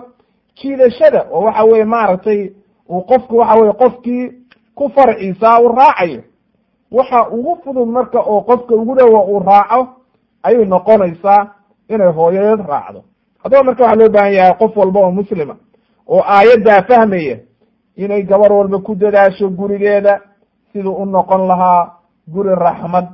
[0.59, 2.41] jiidashada oo waxa weye maaragtay
[2.89, 4.31] uu qofku waxa weye qofkii
[4.77, 6.21] ku farciisa uu raacayo
[6.91, 9.81] waxa ugu fudud marka oo qofka ugu dhowa uu raaco
[10.43, 11.41] ayay noqonaysaa
[11.89, 12.99] inay hooyadeed raacdo.
[13.43, 15.55] Haddaba marka waxaa loo baahan yahay qof walba oo muslima
[16.07, 17.37] oo aayaddaa fahmaya
[17.95, 20.21] inay gabar walba ku dadaasho gurigeeda
[20.71, 21.91] siduu u noqon lahaa
[22.27, 23.05] guri raxmad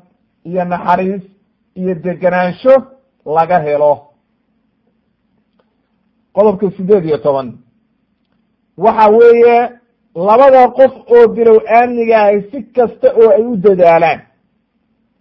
[0.45, 1.24] iyo naxariis
[1.76, 2.74] iyo degenaansho
[3.26, 3.93] laga helo.
[6.34, 7.57] Qodobka sideed iyo toban.
[8.78, 9.70] Waxa weeye
[10.16, 14.20] labada qof oo bilow aamniga ahay si kasta oo ay u dadaalaan.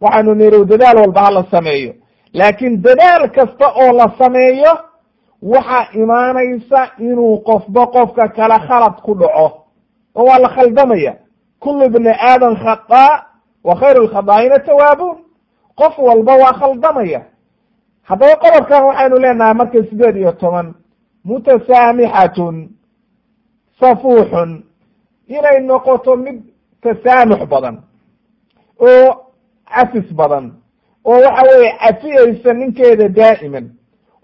[0.00, 1.92] Waxaanu nirow dadaal walba hala sameeyo.
[2.34, 4.72] Laakiin dadaal kasta oo la sameeyo
[5.42, 9.64] waxaa imaanaysa inuu qofba qofka kale khalad ku dhaco.
[10.14, 11.14] Oo waa la khaldamaya.
[11.60, 13.26] Kullu bni aadam khadaa
[13.64, 15.16] wa khayru lkhadaa'ina tawaabuun.
[15.76, 17.20] Qof walba waa khaldamaya.
[18.02, 20.74] Haddaba qodobkan waxaynu leenahay marka sideed iyo toban.
[21.24, 22.68] Mutasaamixatun
[23.80, 24.64] safuuxun
[25.38, 26.38] inay noqoto mid
[26.82, 27.76] tasaamux badan
[28.80, 29.08] oo
[29.74, 30.52] cafis badan
[31.04, 33.66] oo waxa weeye cafiyeysa ninkeeda daa'iman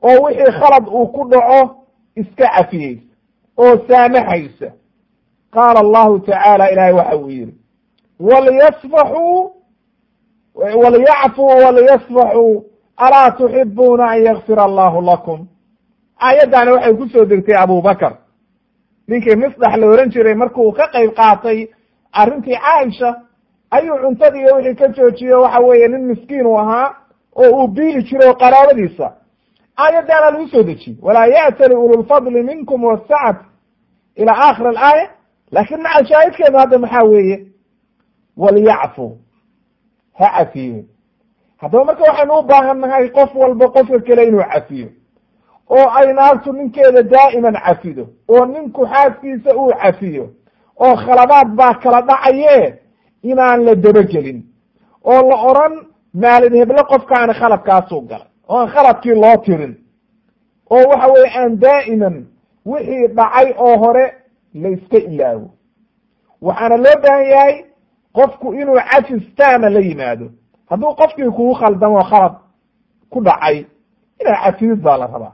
[0.02, 1.76] oo wixii khalad uu ku dhaco
[2.16, 3.02] iska cafiyeysa
[3.56, 4.68] oo saamaxaysa.
[5.54, 7.54] Qaala allahu tacaala ilaahay waxa uu yihi
[8.20, 9.52] walyasfaxuu
[10.54, 12.64] walyacfuu walyasfaxuu
[12.96, 15.46] alaa tuxibuuna an yakfir allahu lakum?
[16.20, 18.16] Aayaddaani waxay ku soo degtay abubakar
[19.08, 21.68] ninkii misdax la ohan jiray markuu ka qayb qaatay
[22.12, 23.20] arrintii caaisha
[23.70, 26.94] ayuu cuntadii iyo wixii ka joojiyo waxa weeye nin miskiin uu ahaa
[27.36, 29.12] oo uu biili jiro qaraabadiisa.
[29.76, 33.44] Aayaddaana lagu soo dejiyey walaa ya'tali ululfadli minkum wasacati
[34.16, 35.10] ila aakhir alaaya.
[35.50, 37.46] Laakiin maca hadda maxaa weeye?
[38.36, 39.18] Walyacfu
[40.18, 40.84] ha cafiyo.
[41.56, 44.88] Haddaba marka waxaynu u baahan nahay qof walba qofka kale inuu cafiyo.
[45.70, 50.26] Oo ay naagtu ninkeeda daa'iman cafido oo ninku xaaskiisa uu cafiyo
[50.84, 52.78] oo khaladaad baa kala dhacaye
[53.22, 54.42] inaan la dabagelin
[55.04, 55.74] oo la odran
[56.14, 59.74] maalin heblo qofkaani khaladkaasuu galay oo aan khaladkii loo tirin
[60.70, 62.16] oo waxa weye aan daa'iman
[62.66, 64.06] wixii dhacay oo hore
[64.54, 65.50] la iska ilaawo.
[66.42, 67.64] Waxaana loo baahan yahay
[68.12, 70.26] qofku inuu cafistaana la yimaado.
[70.70, 72.34] Hadduu qofkii kugu khaldamo khalad
[73.10, 73.66] ku dhacay
[74.20, 75.32] inaad cafidid baa la rabaa.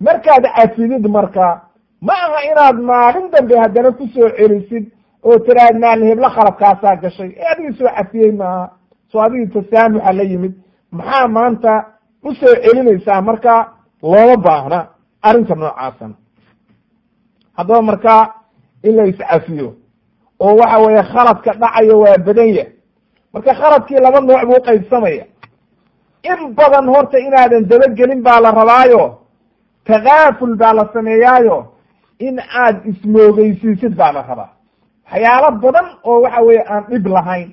[0.00, 1.60] Markaad cafidid marka
[2.00, 4.84] ma aha inaad maalin dambe haddana ku soo celisid
[5.24, 8.70] oo tiraad maalin heblo khaladkaasaa gashay ee adigii soo cafiyey maaha.
[9.12, 10.54] Soo adigii tasaamuxa la yimid
[10.90, 11.72] maxaa maanta
[12.24, 13.52] u soo celinaysaa marka
[14.02, 14.78] looma baahna
[15.22, 16.14] arrinta noocaasana
[17.56, 18.34] haddaba marka
[18.82, 19.74] in la iscafiyo
[20.40, 22.66] oo waxa weeye khaladka dhacayo waa badan yah
[23.32, 25.24] marka khaladkii laba nooc buu qaybsamaya.
[26.30, 29.18] In badan horta inaadan dabagelin baa la rabaayo
[29.84, 31.56] takaaful baa la sameeyaayo
[32.18, 34.50] in aad ismoogeysiisid baa la rabaa.
[35.12, 37.52] Waxyaalo badan oo waxa weye aan dhib lahayn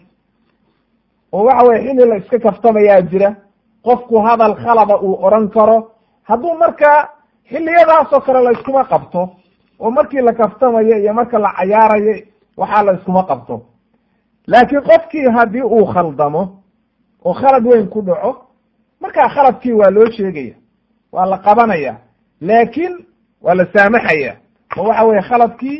[1.32, 3.36] oo waxa weye xilli la iska kaftamayaa jira
[3.84, 5.92] qofku hadal khalada uu odhan karo
[6.24, 7.10] hadduu marka
[7.50, 9.30] xilliyadaasoo kale la iskuma qabto
[9.80, 12.16] oo markii la kaftamayo iyo marka la cayaarayo
[12.58, 13.62] waxaa la iskuma qabto.
[14.48, 16.42] Laakiin qofkii haddii uu khaldamo
[17.26, 18.32] oo khalad weyn ku dhaco
[19.02, 20.56] markaa khaladkii waa loo sheegaya
[21.12, 21.96] waa la qabanaya
[22.42, 23.06] laakiin
[23.42, 24.36] waa la saamaxaya
[24.78, 25.78] oo waxa weye khaladkii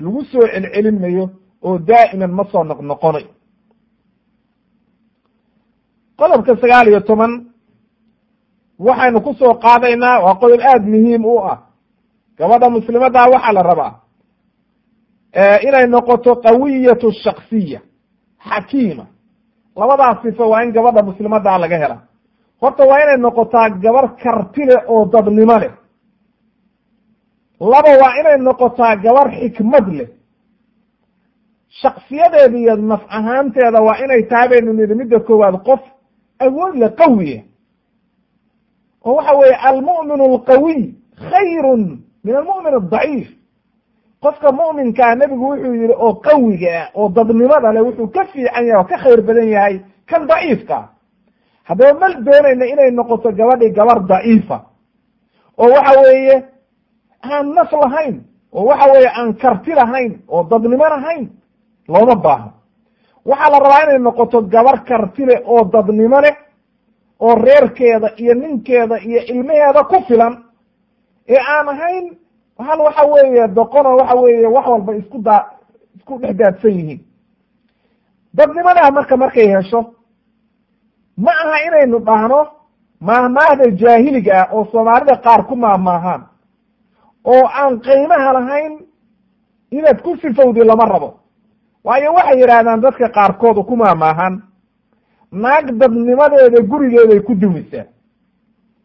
[0.00, 1.24] lagu soo celcelin mayo
[1.66, 3.28] oo daa'iman ma soo noqnoqonayo
[6.18, 7.32] qodobka sagaal iyo toban
[8.78, 11.58] waxaynu ku soo qaadaynaa waa qodob aada muhiim u ah.
[12.38, 13.92] Gabadha muslimaddaa waxaa la rabaa
[15.66, 17.80] inay noqoto qawiyatu shaksiya
[18.48, 19.04] xakiima.
[19.76, 21.96] Labadaas sifo waa in gabadha muslimaddaa laga hela.
[22.60, 25.72] Horta waa inay noqotaa gabar karti leh oo dadnimo leh
[27.60, 30.08] laba waa inay noqotaa gabar xikmad leh.
[31.82, 35.80] Shaksiyadeeda iyo naf ahaanteeda waa inay tahay baynu nidhi midda koowaad qof
[36.38, 37.42] awood le qawiya
[39.04, 40.94] oo waxa weeye almu'min alqawiy
[41.30, 41.82] khayrun
[42.24, 43.28] min almu'min adaciif
[44.22, 48.78] qofka mu'minkaa nebigu wuxuu yihi oo qawiga ah oo dadnimada leh wuxuu ka fiican yahay
[48.80, 50.78] oo ka khayr badan yahay kan daciifka
[51.68, 54.58] haddaba mal doonayna inay noqoto gabadhii gabar daciifa.
[55.58, 56.44] Oo waxa weeye
[57.22, 58.16] aan naf lahayn
[58.52, 61.28] oo waxa weeye aan karti lahayn oo dadnimo lahayn
[61.88, 62.50] looma baahno
[63.24, 66.36] waxaa la rabaa inay noqoto gabar karti leh oo dadnimo leh
[67.20, 70.34] oo reerkeeda iyo ninkeeda iyo ilmaheeda ku filan.
[71.28, 72.16] Ee aan ahayn
[72.58, 75.42] hal waxa weeye doqono waxa weeye wax walba isku daa
[75.96, 77.00] isku dhex daadsan yihiin.
[78.36, 79.80] Dadnimadaa marka markay hesho
[81.16, 82.40] ma aha inaynu dhahno
[83.00, 86.22] maahmaahda jaahiliga ah oo soomaalida qaar ku maahmaahaan
[87.26, 88.72] oo aan qiimaha lahayn
[89.70, 91.14] inaad ku sifowdi lama rabo.
[91.84, 94.42] Waayo waxay yidhaahdaan dadka qaarkood ku maahmaahan
[95.32, 97.84] naag dadnimadeeda gurigeeday ku dumisaa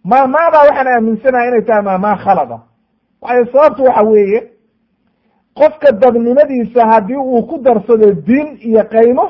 [0.03, 2.57] maahmaadaa waxaan aaminsanahay inay tahay maahmaah khalada.
[3.21, 4.39] Waayo sababtu waxa weeye
[5.57, 9.25] qofka dadnimadiisa haddii uu ku darsado diin iyo qaymo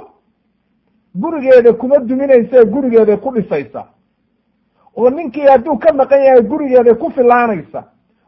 [1.15, 3.83] gurigeeda kuma duminaysa gurigeeday ku dhisaysa.
[4.97, 7.83] Oo ninkii hadduu ka maqan yahay gurigeeday ku filaanaysa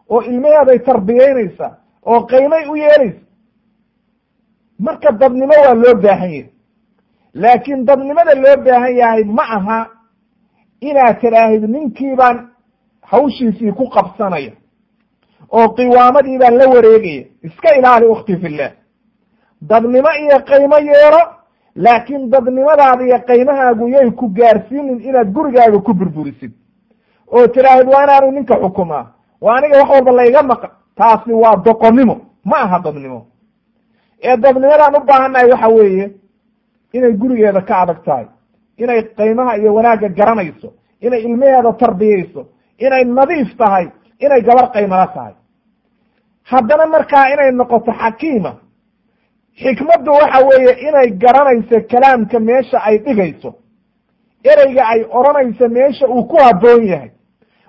[0.09, 1.67] oo ilmaheeday tarbiyeynaysa
[2.05, 3.19] oo qaymay u yeelaysa
[4.79, 6.49] marka dadnimo waa loo baahan yahay.
[7.33, 9.87] Laakiin dadnimada loo baahan yahay ma aha
[10.81, 12.49] inaad tidhaahid ninkii baan
[13.01, 14.51] hawshiisii ku qabsanaya
[15.51, 17.23] oo qiwaamadii baan la wareegaya.
[17.43, 18.71] Iska ilaali ukhti fillah.
[19.61, 21.21] Dadnimo iyo qaymo yeelo
[21.75, 26.51] laakiin dadnimadaada iyo qaymahaagu yay ku gaarsiinin inaad gurigaaga ku burburisid
[27.27, 29.05] oo tidhaahid waa inaanu ninka xukumaa
[29.43, 30.67] waa aniga wax walba layga maqa
[30.97, 32.15] taasi waa doqonnimo.
[32.49, 33.19] Ma aha dadnimo.
[34.27, 36.05] Ee dadnimadaan u baahannahay waxa weeye
[36.93, 38.25] inay gurigeeda ka adag tahay
[38.83, 40.69] inay qaymaha iyo wanaagga garanayso
[41.05, 42.41] inay ilmaheeda tarbiyeyso
[42.85, 43.85] inay nadiif tahay
[44.25, 45.33] inay gabar qaymala tahay.
[46.51, 48.51] Haddana markaa inay noqoto xakiima
[49.61, 53.49] xikmaddu waxa weeye inay garanayso kalaamka meesha ay dhigayso
[54.51, 57.11] ereyga ay odhanayso meesha uu ku habboon yahay.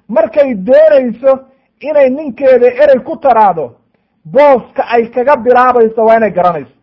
[0.09, 1.33] Markay doonayso
[1.81, 3.77] inay ninkeeda erey ku taraado
[4.25, 6.75] booska ay kaga bilaabayso waa inay garanayso.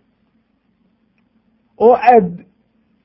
[1.79, 2.45] Oo aad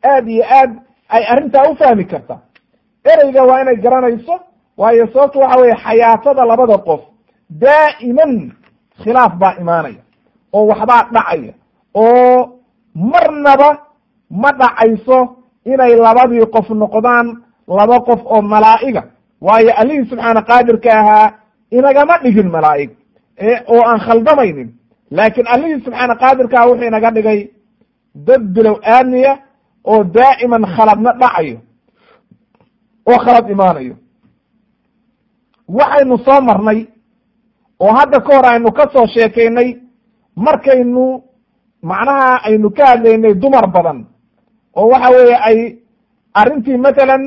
[0.05, 0.73] aad iyo aad
[1.09, 2.39] ay arrintaa u fahmi karta.
[3.05, 4.41] Ereyga waa inay garanayso
[4.77, 7.01] waayo sababtu waxa weeye xayaatada labada qof
[7.51, 8.53] daa'iman
[9.03, 10.03] khilaaf baa imaanaya
[10.53, 11.53] oo waxbaa dhacaya
[11.95, 12.61] oo
[12.95, 13.71] marnaba
[14.31, 17.27] ma dhacayso inay labadii qof noqdaan
[17.69, 19.03] laba qof oo malaa'iga.
[19.41, 21.33] Waayo allihii subxaana qaadirka ahaa
[21.71, 22.91] inagama dhigin malaa'ig
[23.73, 24.69] oo aan khaldamaynin
[25.11, 27.41] laakiin allihii subxaana qaadirka aha wuxuu inaga dhigay
[28.27, 29.33] dad bilow aadmiya
[29.85, 31.59] oo daa'iman khaladna dhacayo
[33.11, 33.95] oo khalad imaanayo.
[35.69, 36.87] Waxaynu soo marnay
[37.81, 39.69] oo hadda ka hor aynu ka soo sheekaynay
[40.37, 41.23] markaynu
[41.83, 44.07] macnaha aynu ka hadlaynay dumar badan
[44.77, 45.59] oo waxa weeye ay
[46.35, 47.23] arrintii matalan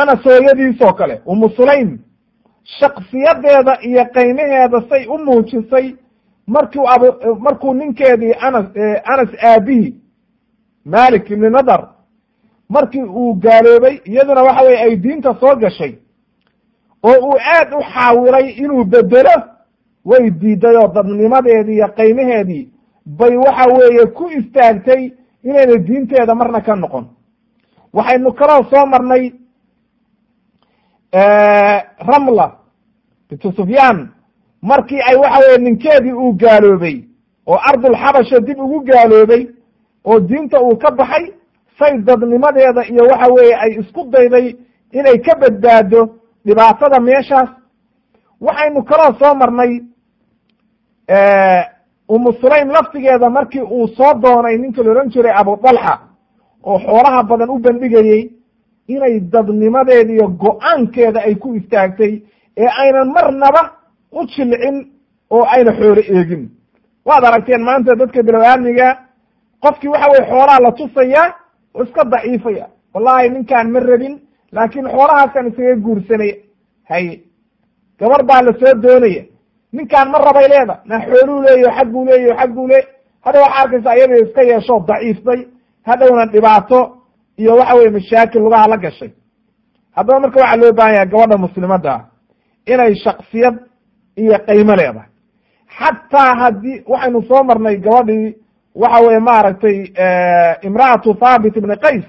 [0.00, 1.98] anas hooyadiisoo kale umu sulaym
[2.64, 5.94] shaksiyadeeda iyo qaymaheeda say u muujisay
[6.46, 7.02] markuu ab
[7.38, 8.66] markuu ninkeedii anas
[9.04, 9.94] anas aabihii
[10.84, 11.88] malik ibni nadar
[12.68, 15.94] markii uu gaaloobay iyaduna waxa weye ay diinta soo gashay
[17.02, 19.42] oo uu aad u xaawilay inuu bedelo
[20.04, 22.68] way diiday oo dadnimadeedii iyo qaymaheedii
[23.06, 25.10] bay waxa weeye ku istaagtay
[25.44, 27.06] inayna diinteeda marna ka noqon.
[27.92, 29.32] Waxaynu kaloo soo marnay
[31.12, 32.52] ramla
[33.30, 34.08] bintu sufyaan
[34.62, 37.04] markii ay waxa weye ninkeedii uu gaaloobay
[37.46, 39.46] oo ardulxabasha dib ugu gaaloobay
[40.04, 41.32] oo diinta uu ka baxay
[41.78, 44.56] say dadnimadeeda iyo waxa weeye ay isku dayday
[44.92, 46.08] inay ka badbaado
[46.46, 47.48] dhibaatada meeshaas.
[48.40, 49.80] Waxaynu kaloo soo marnay
[52.08, 55.98] umu sulaym laftigeeda markii uu soo doonay ninka la odhan jiray abu dalxa
[56.64, 58.30] oo xoolaha badan u bandhigayey
[58.94, 62.22] inay dadnimadeeda iyo go'aankeeda ay ku istaagtay
[62.56, 63.62] ee aynan marnaba
[64.12, 64.76] u jilcin
[65.30, 66.48] oo ayna xoolo eegin.
[67.06, 68.88] Waad aragteen maanta dadka bilow aadmiga
[69.62, 71.34] qofkii waxa weye xoolaha la tusayaa
[71.74, 72.66] oo iska daciifaya.
[72.94, 74.14] Wallahi ninkaan ma rabin
[74.52, 76.34] laakiin xoolahaasaan isaga guursanaya
[76.90, 77.20] haye
[77.98, 79.22] gabar baa la soo doonaya.
[79.72, 82.84] Ninkaan ma rabay leeda na xooluu leeyaho xag buu leeyaho xag buu leey
[83.24, 85.40] hadda waxaa arkaysa iyada iska yeeshoo daciiftay
[85.86, 86.78] hadhowna dhibaato
[87.36, 89.10] iyo waxa weye mashaakil lugaha la gashay.
[89.96, 92.04] Haddaba marka waxaa loo baahan yahay gabadha muslimadda ah
[92.66, 93.56] inay shaksiyad
[94.16, 95.08] iyo qaymo leedahay.
[95.78, 98.34] Xataa haddii waxaynu soo marnay gabadhii
[98.74, 99.76] waxa weye maaragtay
[100.62, 102.04] imra'atu thaabit ibni qays.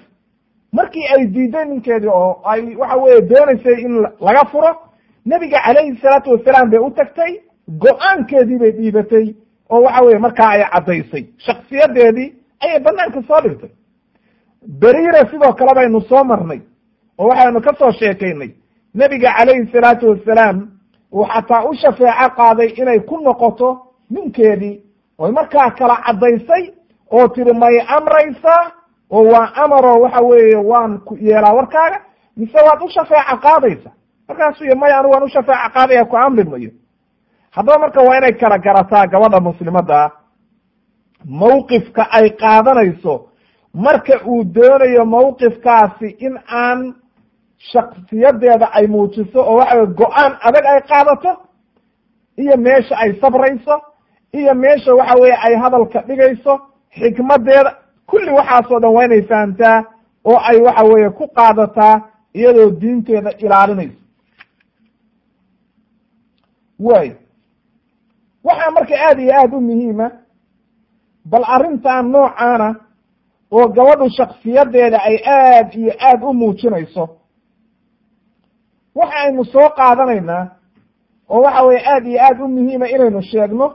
[0.74, 4.72] Markii ay diiday ninkeedii oo ay waxa weye doonaysay in laga furo
[5.26, 7.32] nebiga calayhi salaatu wasalaam bay u tagtay
[7.84, 9.36] go'aankeedii bay dhiibatay
[9.69, 11.24] oo waxa weye markaa ay caddaysay.
[11.45, 13.69] Shaksiyadeedii ayay banaanka soo dhigtay
[14.68, 16.62] beriira sidoo kale baynu soo marnay
[17.18, 18.49] oo waxaynu ka soo sheekaynay.
[18.95, 20.68] Nebiga calayhi salaatu wasalaam
[21.14, 24.82] uu xataa u shafeeco qaaday inay ku noqoto ninkeedii
[25.18, 26.74] oy markaa kala caddaysay
[27.12, 28.72] oo tiri may amraysaa
[29.09, 31.99] oo waa amaroo waxa weeye waan ku yeelaa warkaaga.
[32.38, 33.89] Mise waad u shafeeco qaadaysa?
[34.28, 36.72] Markaasuu y maya anigu waan u shafeeco qaadaya ku amri mayo.
[37.51, 40.12] Haddaba marka waa inay kala garataa gabadha muslimadda
[41.26, 43.28] mawqifka ay qaadanayso
[43.74, 46.95] marka uu doonayo mawqifkaasi in aan
[47.72, 51.32] shaksiyadeeda ay muujiso oo waxa weye go'aan adag ay qaadato
[52.38, 53.82] iyo meesha ay sabrayso
[54.34, 56.53] iyo meesha waxa weeye ay hadalka dhigayso
[56.99, 57.72] xikmadeeda
[58.09, 59.84] kulli waxaasoo dhan waa inay fahamtaa
[60.26, 62.01] oo ay waxa weeye ku qaadataa
[62.34, 63.97] iyadoo diinteeda ilaalinayso.
[66.80, 67.15] Way
[68.43, 70.11] waxaa marka aada iyo aada u muhiima
[71.26, 72.76] bal arrintan noocaana
[73.52, 77.04] oo gabadhu shaksiyadeeda ay aad iyo aad u muujinayso.
[78.95, 80.43] Waxa aynu soo qaadanaynaa
[81.30, 83.68] oo waxa weye aada iyo aada u muhiima inaynu sheegno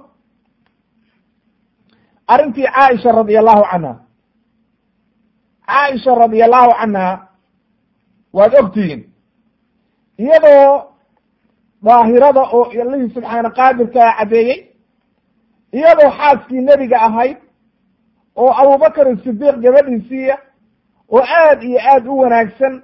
[2.29, 3.95] arrintii caaisha radi allahu canha.
[5.67, 7.29] Caaisha radi allahu canha
[8.33, 9.03] waad ogtihiin
[10.19, 10.83] iyadoo
[11.85, 14.59] daahirada oo allihii subxaana qaadirkaa caddeeyey
[15.73, 17.37] iyadoo xaaskii nebiga ahayd
[18.37, 20.37] oo abubakar sidiiq gabadhiisiiya
[21.09, 22.83] oo aad iyo aad u wanaagsan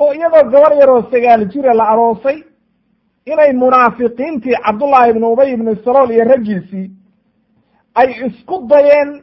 [0.00, 2.38] oo iyadoo gabar yaroo sagaal jira la aroosay
[3.26, 6.90] inay munaafiqiintii cabdullaahi ibnu ubay ibnu salool iyo raggiisii
[7.94, 9.22] ay isku dayeen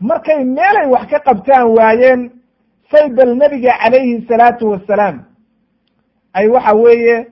[0.00, 2.30] markay meelay wax ka qabtaan waayeen
[2.90, 5.24] say bal nebiga calayhi salaatu wasalaam
[6.32, 7.26] ay waxa weeye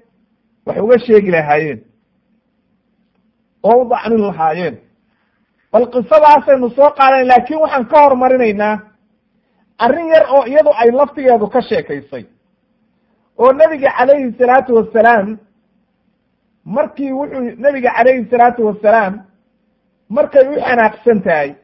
[0.67, 1.81] wax uga sheegi lahaayeen
[3.63, 4.77] oo u dacnin lahaayeen
[5.77, 8.77] bal qisadaasaynu soo qaadayn laakiin waxaan ka hormarinaynaa
[9.79, 12.25] arrin yar oo iyadu ay laftigeedu ka sheekaysay.
[13.39, 15.39] Oo nebiga calayhi salaatu wasalaam
[16.65, 19.15] markii wuxuu nebiga calayhi salaatu wasalaam
[20.09, 21.55] markay u xanaaqsan tahay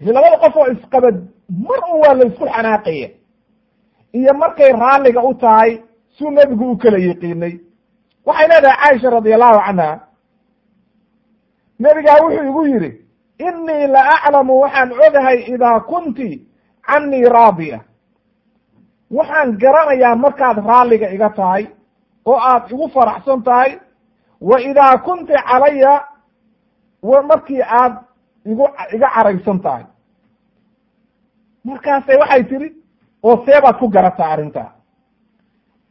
[0.00, 1.10] labada qof oo isqaba
[1.68, 3.08] mar un waa la isku xanaaqaya
[4.18, 5.82] iyo markay raalliga u tahay
[6.18, 7.54] suu nebigu u kala yiqiinay.
[8.26, 10.00] Waxay leedahay caaisha radi allahu canha
[11.80, 13.03] nebigaa wuxuu igu yidhi
[13.38, 16.46] innii la aclamu waxaan ogahay idaa kunti
[16.86, 17.80] cannii raadiya.
[19.10, 21.66] Waxaan garanayaa markaad raalliga iga tahay
[22.26, 23.78] oo aad igu faraxsan tahay
[24.40, 26.04] wa idaa kunti calaya
[27.28, 27.94] markii aad
[28.46, 29.84] igu iga caraysan tahay.
[31.64, 32.68] Markaasay waxay tidhi
[33.22, 34.72] oo seebaad ku garataa arrintaa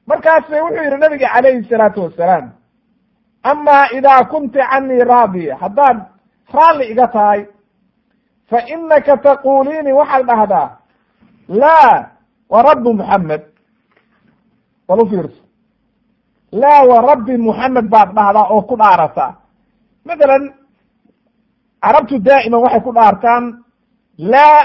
[0.08, 2.50] markaasay wuxuu yidhi nabiga calayhi salaatu wasalaam
[3.44, 5.98] amaa idaa kunti cannii raadiya haddaad
[6.54, 7.48] raalli iga tahay
[8.50, 10.70] fa inaka taquuliini waxaad dhahdaa
[11.50, 12.10] laa
[12.50, 13.41] wa rabbi muxamed
[14.88, 15.41] bal u fiirso.
[16.52, 19.32] Laa wa rabbi muxamed baad dhahdaa oo ku dhaarataa
[20.06, 20.44] mathalan
[21.84, 23.44] carabtu daa'iman waxay ku dhaartaan
[24.18, 24.60] laa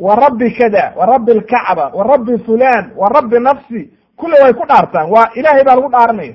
[0.00, 3.80] wa rabbi kada wa rabbi alkacba wa rabbi fulan wa rabbi nafsi
[4.16, 5.06] kulle way ku dhaartaan.
[5.10, 6.34] Waa ilaahay baa lagu dhaaranaya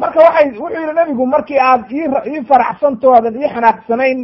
[0.00, 4.18] marka waxay wuxuu yihi nabigu markii aad ii ii faraxsanto aadan ii xanaaqsanayn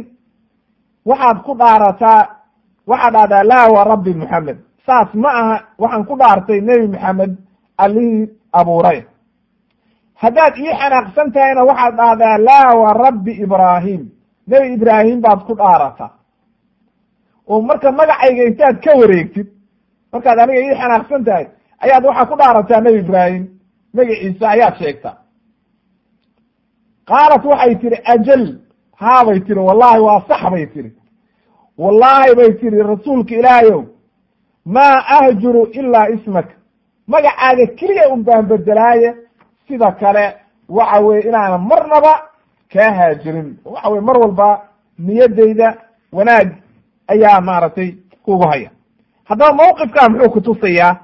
[1.09, 2.21] waxaad ku dhaarataa
[2.87, 7.31] waxaad dhahdaa laa wa rabbi moxamed saas ma aha waxaan ku dhaartay nebi moxamed
[7.83, 8.99] allihii abuuray
[10.21, 14.03] haddaad ii xanaaqsan tahayna waxaad dhahdaa laa wa rabbi ibraahim.
[14.47, 16.11] Nebi ibraahim baad ku dhaarataa.
[17.49, 19.47] Oo marka magacayga intaad ka wareegtid
[20.13, 21.45] markaad aniga ii xanaaqsan tahay
[21.83, 23.43] ayaad waxaa ku dhaarataa nebi ibraahim
[23.93, 25.15] magaciisa ayaad sheegtaa
[27.07, 28.43] qaalat waxay tihi ajal
[28.95, 30.91] haabay tihi wallahi waa sax bay tihi
[31.77, 33.83] wallaahi bay tihi rasuulka ilaahayow
[34.65, 36.47] maa ahjuru ilaa ismak
[37.07, 39.15] magacaaga keliya un baan bedelaaye
[39.67, 40.33] sida kale
[40.69, 42.13] waxa weye inaanan marnaba
[42.73, 44.61] kaa haajirin waxa weye mar walba
[44.99, 45.77] niyadeyda
[46.11, 46.49] wanaag
[47.07, 47.91] ayaa maaragtay
[48.23, 48.69] kugu haya
[49.23, 50.95] haddaba mawqifkaa muxuu kutusayaa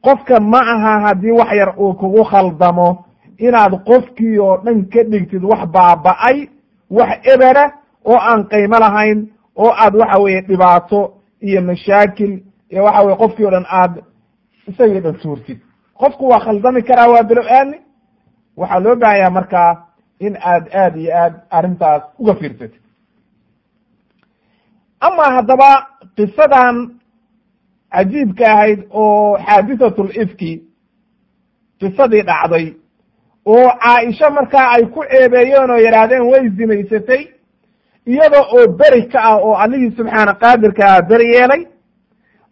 [0.00, 3.04] qofka ma aha haddii wax yar uu kugu khaldamo
[3.38, 6.48] inaad qofkii oo dhan ka dhigtid wax baaba'ay
[6.90, 7.64] wax ebera
[8.04, 9.18] oo aan qiimo lahayn
[9.56, 11.00] oo aad waxa weeye dhibaato
[11.40, 12.32] iyo mashaakil
[12.70, 13.94] iyo waxa weye qofkii o dhan aad
[14.68, 15.58] isagii dhan tuurtid
[16.00, 17.76] qofku waa khaldami karaa waa bilo aani
[18.56, 19.70] waxaa loo baahanyaa markaa
[20.20, 22.80] in aad aad iyo aad arrintaas uga fiirsatid
[25.00, 25.70] ama haddaba
[26.16, 26.76] qisadan
[27.92, 30.52] cajiibka ahayd oo xaadisatul ifki
[31.80, 32.66] qisadii dhacday
[33.52, 37.22] oo caaisha markaa ay ku ceebeeyeen oo yidhaahdeen way zinaysatay
[38.12, 41.62] iyada oo beri ka ah oo allihii subxaana qaadirka ah beri yeelay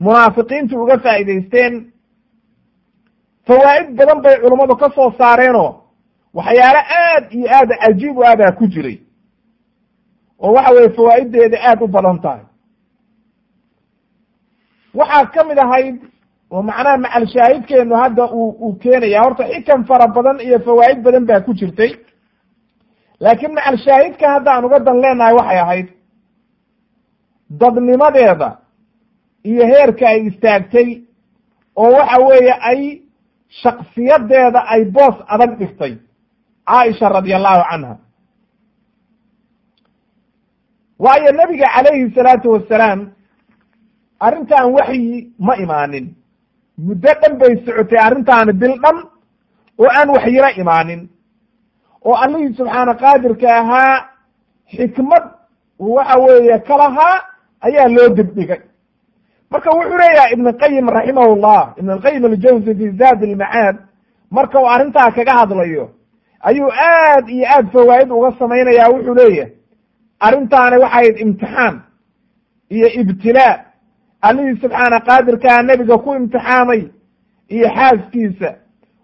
[0.05, 1.75] munaafiqiintu uga faa'iidaysteen.
[3.47, 5.71] Fawaa'id badan bay culummadu ka soo saareenoo
[6.35, 8.99] waxyaalo aad iyo aad cajiib u adaa ku jiray.
[10.39, 12.45] Oo waxa weye fawaa'ideeda aad u badan tahay.
[14.95, 15.97] Waxaa ka mid ahayd
[16.51, 21.41] oo macnaha macal shaahidkeenu hadda uu keenaya horta xikam fara badan iyo fawaa'id badan baa
[21.47, 21.93] ku jirtay.
[23.21, 25.89] Laakiin macal shaahidka hadda aan uga dan leenahay waxay ahayd
[27.61, 28.49] dadnimadeeda
[29.51, 30.89] iyo heerka ay istaagtay
[31.77, 32.81] oo waxa weeye ay
[33.63, 35.93] shaksiyadeeda ay boos adag dhigtay
[36.69, 37.95] caaisha radia allahu canha
[40.99, 43.01] waayo nebiga calayhi salaatu wasalaam
[44.27, 46.07] arrintan waxyi ma imaanin
[46.79, 48.97] muddo dhan bay socotay arrintaani bil dhan
[49.79, 51.09] oo aan waxyina imaanin.
[52.05, 54.05] Oo allihii subxaana qaadirka ahaa
[54.77, 55.25] xikmad
[55.79, 57.17] waxa weeye ka lahaa
[57.67, 58.61] ayaa loo dibdhigay
[59.51, 63.77] marka wuxuu leeyahay ibn qayim raximahullah ibn alqayim aljawzi fi zaad ilmacaad
[64.31, 65.91] marka uu arrintaa kaga hadlayo
[66.49, 69.53] ayuu aad iyo aad fawaa'id uga samaynaya wuxuu leeyahay
[70.27, 71.75] arrintaani waxayd imtixaan
[72.71, 73.55] iyo ibtilaa
[74.27, 76.83] allihii subxaana qaadirkaa nebiga ku imtixaamay
[77.55, 78.51] iyo xaaskiisa.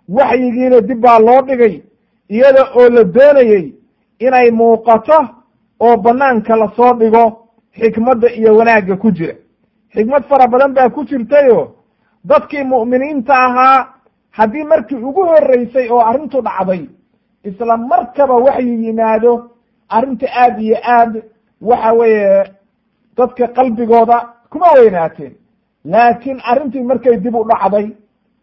[0.09, 1.75] Waxyigiina dib baa loo dhigay
[2.29, 3.65] iyada oo la doonayey
[4.19, 5.19] inay muuqato
[5.81, 7.25] oo banaanka la soo dhigo
[7.79, 9.35] xikmadda iyo wanaagga ku jira.
[9.95, 11.75] Xikmad fara badan baa ku jirtayo
[12.25, 13.87] dadkii mu'miniinta ahaa
[14.31, 16.83] haddii markii ugu horreysay oo arrintu dhacday
[17.45, 19.51] isla markaba waxyi yimaado
[19.89, 21.23] arrinta aad iyo aad
[21.61, 22.45] waxa weeye
[23.17, 24.19] dadka qalbigooda
[24.53, 25.33] kuma weynaateen.
[25.85, 27.87] Laakiin arrintii markay dib u dhacday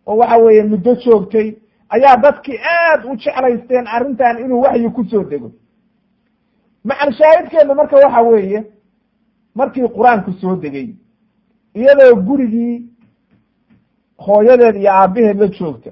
[0.05, 1.47] oo waxa weeye muddo joogtay
[1.89, 5.51] ayaa dadkii aad u jeclaysteen arrintan inuu waxyi ku soo dego.
[6.83, 8.63] Macal shaahidkeeda marka waxa weeye
[9.55, 10.87] markii qur'aanku soo degay
[11.75, 12.75] iyadoo gurigii
[14.25, 15.91] hooyadeed iyo aabbaheed la joogta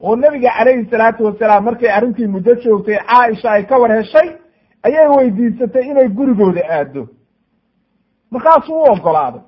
[0.00, 4.28] oo nebiga calayhi salaatu wasalaam markay arrintii muddo joogtay caaisha ay ka war heshay
[4.82, 7.08] ayay weydiisatay inay gurigooda aado
[8.34, 9.40] markaasuu u ogolaaday.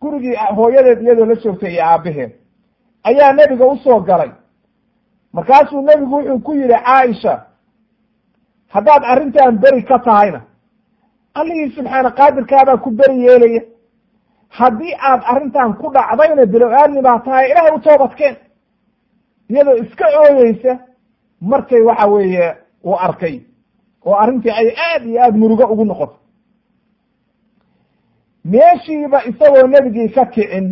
[0.00, 2.32] Gurigii hooyadeed iyadoo la joogtay iyo aabbaheed
[3.08, 4.30] ayaa nebiga u soo galay.
[5.32, 7.34] Markaasuu nebigu wuxuu ku yidhi caaisha
[8.74, 10.40] haddaad arrintan beri ka tahayna
[11.34, 13.62] allihii subxaana qaadirkaabaa ku beri yeelaya.
[14.48, 18.36] Haddii aad arrintan ku dhacdayna bilo-aadmi baa tahay ilaahay u toobadkeen
[19.50, 20.78] iyadoo iska ooyeysa
[21.40, 23.40] markay waxa weeye uu arkay.
[24.06, 26.16] Oo arrintii ay aad iyo aad murugo ugu noqoto
[28.44, 30.66] meeshiiba isagoo nebigii ka kicin.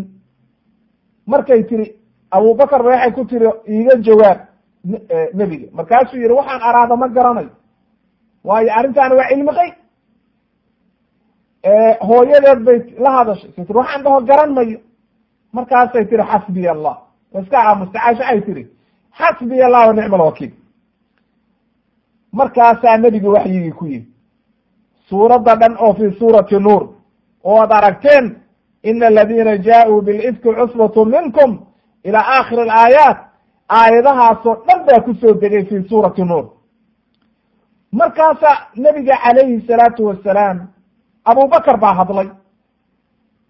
[1.27, 1.97] Markay tiri
[2.31, 4.39] abubakar ba waxay ku tiri iiga jawaab
[5.35, 7.51] nebiga markaasuu yihi waxaan araada ma garanayo.
[8.45, 9.75] Waayo arrintaani waa cilmi qeyb
[12.09, 13.51] hooyadeed bay la hadashay.
[13.57, 14.79] Say waxaan dhaho garan mayo.
[15.53, 16.97] Markaasay tiri xasbiya allah.
[17.43, 18.67] Iska aamusta caasha ay tiri
[19.19, 20.53] xasbiya allah wa nicma alwakiil
[22.33, 24.07] markaasaa nebigi waxyigii ku yihi
[25.09, 26.83] suuradda dhan oo fi suurati nuur
[27.45, 28.37] oo ad aragteen
[28.83, 31.51] ina aladiina jaaءuu bilifki cusbatu minkum
[32.05, 33.19] ila aakhir alaayaat.
[33.69, 36.45] Aayadahaasoo dhan baa ku soo degay fi suurati nuur.
[37.93, 40.69] Markaasaa nebiga calayhi salaatu wasalaam
[41.25, 42.29] abubakar baa hadlay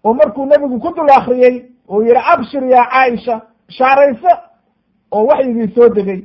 [0.03, 4.31] oo markuu nebigu ku dul akriyey oo yihi abshir ya caaisha bishaarayso
[5.11, 6.21] oo waxyigii soo degay.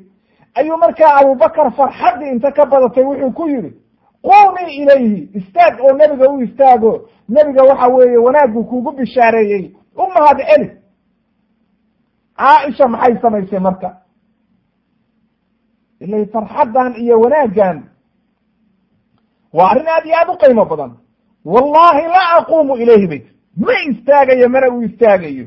[0.54, 3.72] Ayuu markaa abubakar farxaddii inta ka badatay wuxuu ku yidhi
[4.22, 7.08] qumii ilayhi istaag oo nebiga u istaago.
[7.28, 9.74] Nebiga waxa weeye wanaaggu kuugu bishaareeyey.
[9.96, 10.70] U mahad celi.
[12.38, 13.97] Caaisha maxay samaysay marka?
[16.01, 17.82] Ilay farxaddan iyo wanaaggan
[19.52, 20.93] waa arrin aad iyo aad u qiimo badan.
[21.44, 23.26] Wallahi laa aquumu ilayhi bayt.
[23.56, 25.47] Ma istaagayo mana u istaagayo.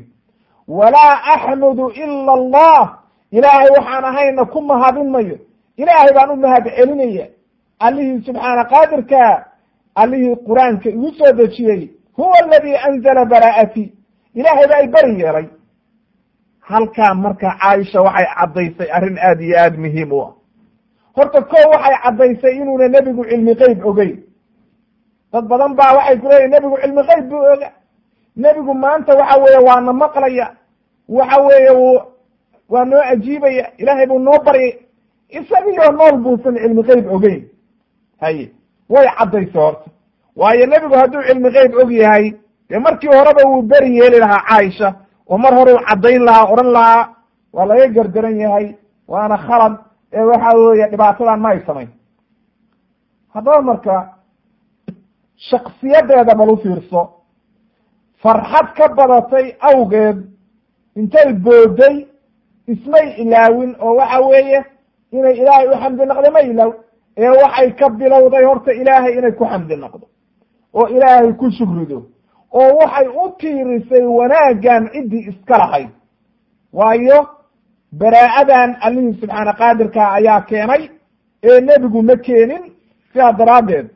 [0.68, 2.98] Walaa axmudu ila allah.
[3.30, 5.38] Ilaahay waxaan ahayna ku mahadin mayo.
[5.76, 7.26] Ilaahay baan u mahad celinaya
[7.86, 9.20] allihii subxaana qaadirka
[10.02, 11.82] allihii qur'aanka igu soo dejiyey
[12.16, 13.84] huwa aladii anzala baraa'ati
[14.34, 15.46] ilaahay baa i beri yeelay.
[16.60, 20.32] Halkaa marka caaisha waxay caddaysay arrin aad iyo aad muhiim u ah.
[21.16, 24.16] Horta ko waxay caddaysay inuuna nebigu cilmi qeyb ogeyn.
[25.32, 27.68] Dad badan baa waxay ku leeyihiin nebigu cilmi qeyb buu oga
[28.36, 30.46] nebigu maanta waxa weeye waana maqlaya
[31.08, 31.82] waxa weeye w
[32.68, 34.72] waa noo ajiibaya ilaahay buu noo baryay
[35.28, 37.42] isagiyo nool buusan cilmi qeyb ogeyn
[38.22, 38.44] haye
[38.92, 39.88] way caddaysay horta
[40.40, 42.26] waayo nebigu hadduu cilmi qeyb og yahay
[42.68, 44.88] dee markii horeba wuu beri yeeli lahaa caaisha
[45.30, 47.02] oo mar hore u caddayn lahaa odhan lahaa
[47.52, 48.66] waa laga gardaran yahay
[49.08, 49.74] waana khalad
[50.12, 51.88] ee waxa weeye dhibaatadan ma ay samayn.
[53.34, 53.94] Haddaba marka
[55.50, 57.02] shaksiyadeeda bal fiirso.
[58.22, 60.18] Farxad ka badatay awgeed
[60.96, 62.06] intay booday
[62.72, 64.60] ismay ilaawin oo waxa weeye
[65.12, 66.70] inay ilaahay u xamdi naqdo ma ilaaw
[67.16, 70.06] ee waxay ka bilowday horta ilaahay inay ku xamdi naqdo
[70.74, 71.98] oo ilaahay ku shukrido
[72.52, 75.88] oo waxay u tiirisay wanaaggan ciddii iska lahayd.
[76.72, 77.18] Waayo
[78.00, 80.82] baraa'adan allihii subxaana qaadirka ayaa keenay
[81.48, 82.62] ee nebigu ma keenin.
[83.12, 83.86] Sidaa daraaddeed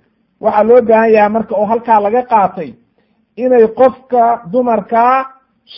[0.41, 2.71] waxaa loo baahan yahay marka oo halkaa laga qaatay
[3.37, 4.23] inay qofka
[4.53, 5.17] dumarkaa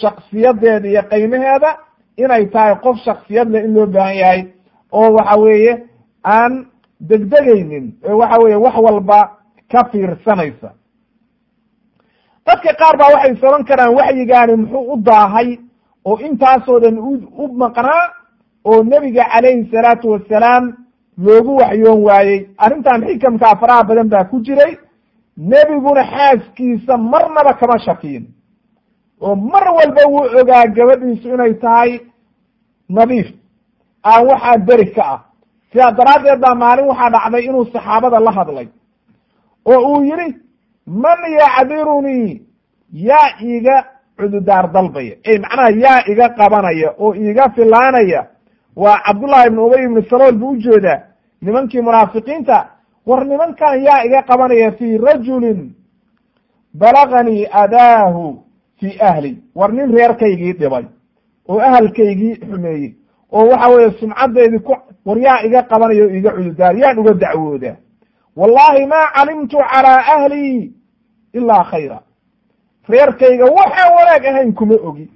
[0.01, 1.71] shaksiyadeeda iyo qiimaheeda
[2.23, 4.41] inay tahay qof shaksiyad leh in loo baahan yahay
[4.93, 5.73] oo waxa weeye
[6.25, 6.53] aan
[7.01, 9.31] degdegaynin oo waxa weeye wax walba
[9.73, 10.71] ka fiirsanaysa.
[12.47, 15.59] Dadka qaar baa waxay soran karaan waxyigaani muxuu u daahay
[16.05, 16.99] oo intaasoo dhan
[17.43, 18.05] u maqnaa
[18.65, 20.65] oo nebiga calayhi salaatu wasalaam
[21.19, 22.49] loogu waxyoon waayey.
[22.59, 24.77] Arrintan xikamkaa faraha badan baa ku jiray.
[25.37, 28.27] Nebiguna xaaskiisa marnaba kama shakiyin
[29.21, 32.01] oo mar walba wuu ogaa gabadhiisu inay tahay
[32.89, 33.27] nadiif.
[34.05, 35.21] Aan waxaa beri ka ah
[35.73, 38.69] sidaa daraaddeed baa maalin waxaa dhacday inuu saxaabada la hadlay
[39.65, 40.37] oo uu yidhi
[40.87, 42.43] man yacdirunii
[42.93, 43.85] yaa iiga
[44.19, 45.15] cududaar dalbaya.
[45.25, 48.27] Ey macnaha yaa iga qabanaya oo iiga filaanaya.
[48.77, 51.01] Waa cabdullahi ibnu ubay ibnu salool buu u jeedaa
[51.43, 52.57] nimankii munaafiqiinta
[53.07, 55.61] war nimankan yaa iga qabanaya fii rajulin
[56.75, 58.43] balaganii adaahu
[58.81, 59.39] fii ahli.
[59.55, 60.85] War nin reerkaygii dhibay
[61.49, 62.95] oo ahalkaygii xumeeyey
[63.33, 64.73] oo waxa weeye sumcaddeedii ku
[65.07, 67.77] war yaa iga qabanaya o iga cududaar yaan uga dacwoodaa
[68.37, 70.73] wallahi ma calimtu calaa ahlii
[71.33, 71.99] ilaa khayra.
[72.89, 75.11] Reerkayga waxaan wanaag ahayn kuma ogi.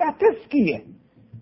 [0.00, 0.80] Waa taskiya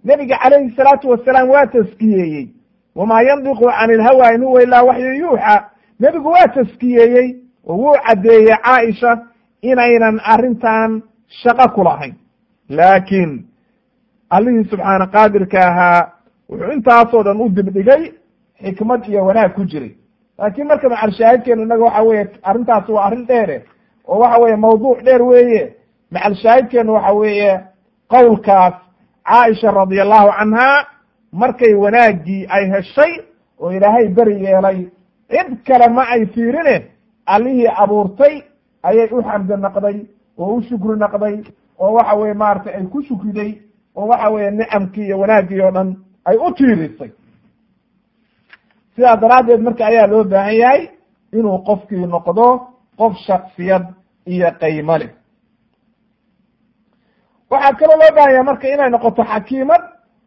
[0.05, 2.49] nebiga calayhi salaatu wasalaam waa taskiyeeyey
[2.95, 5.65] wamaa yandiqu can ilhawa in huwa ilaa waxyu yuuxa.
[6.01, 7.37] Nebigu waa taskiyeeyey
[7.67, 9.19] oo wuu caddeeyey caaisha
[9.63, 11.03] inaynan arrintan
[11.43, 12.15] shaqo ku lahayn.
[12.69, 13.45] Laakiin
[14.37, 16.01] allihii subxaana qaadirka ahaa
[16.51, 18.03] wuxuu intaasoo dhan u dibdhigay
[18.65, 19.93] xikmad iyo wanaag ku jiray.
[20.39, 23.57] Laakiin marka macalshaahidkeenu innaga waxa weeye arrintaasi waa arrin dheere
[24.09, 25.63] oo waxa weeye mawduuc dheer weeye.
[26.11, 27.61] Macalshaahidkeenu waxa weeye
[28.13, 28.75] qowlkaas
[29.29, 30.87] caaisha radi allahu canha
[31.33, 33.13] markay wanaaggii ay heshay
[33.61, 34.79] oo ilaahay beri yeelay
[35.31, 36.77] cid kale ma ay fiirine
[37.27, 38.43] allihii abuurtay
[38.83, 39.97] ayay u xamdi naqday
[40.39, 41.37] oo u shukri naqday
[41.79, 43.51] oo waxa weye maaragtay ay ku shukriday
[43.97, 47.11] oo waxa weeye nicamkii iyo wanaaggii oo dhan ay u tiirisay.
[48.95, 50.89] Sidaa daraaddeed marka ayaa loo baahan yahay
[51.33, 52.47] inuu qofkii noqdo
[52.99, 53.85] qof shaksiyad
[54.27, 55.11] iyo qaymo leh.
[57.51, 59.83] Waxaa kaloo loo baahan yahay marka inay noqoto xakiimad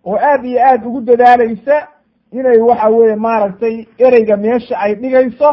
[0.06, 1.78] oo aad iyo aad ugu dadaalaysa
[2.32, 3.76] inay waxa weeye maaragtay
[4.06, 5.50] ereyga meesha ay dhigayso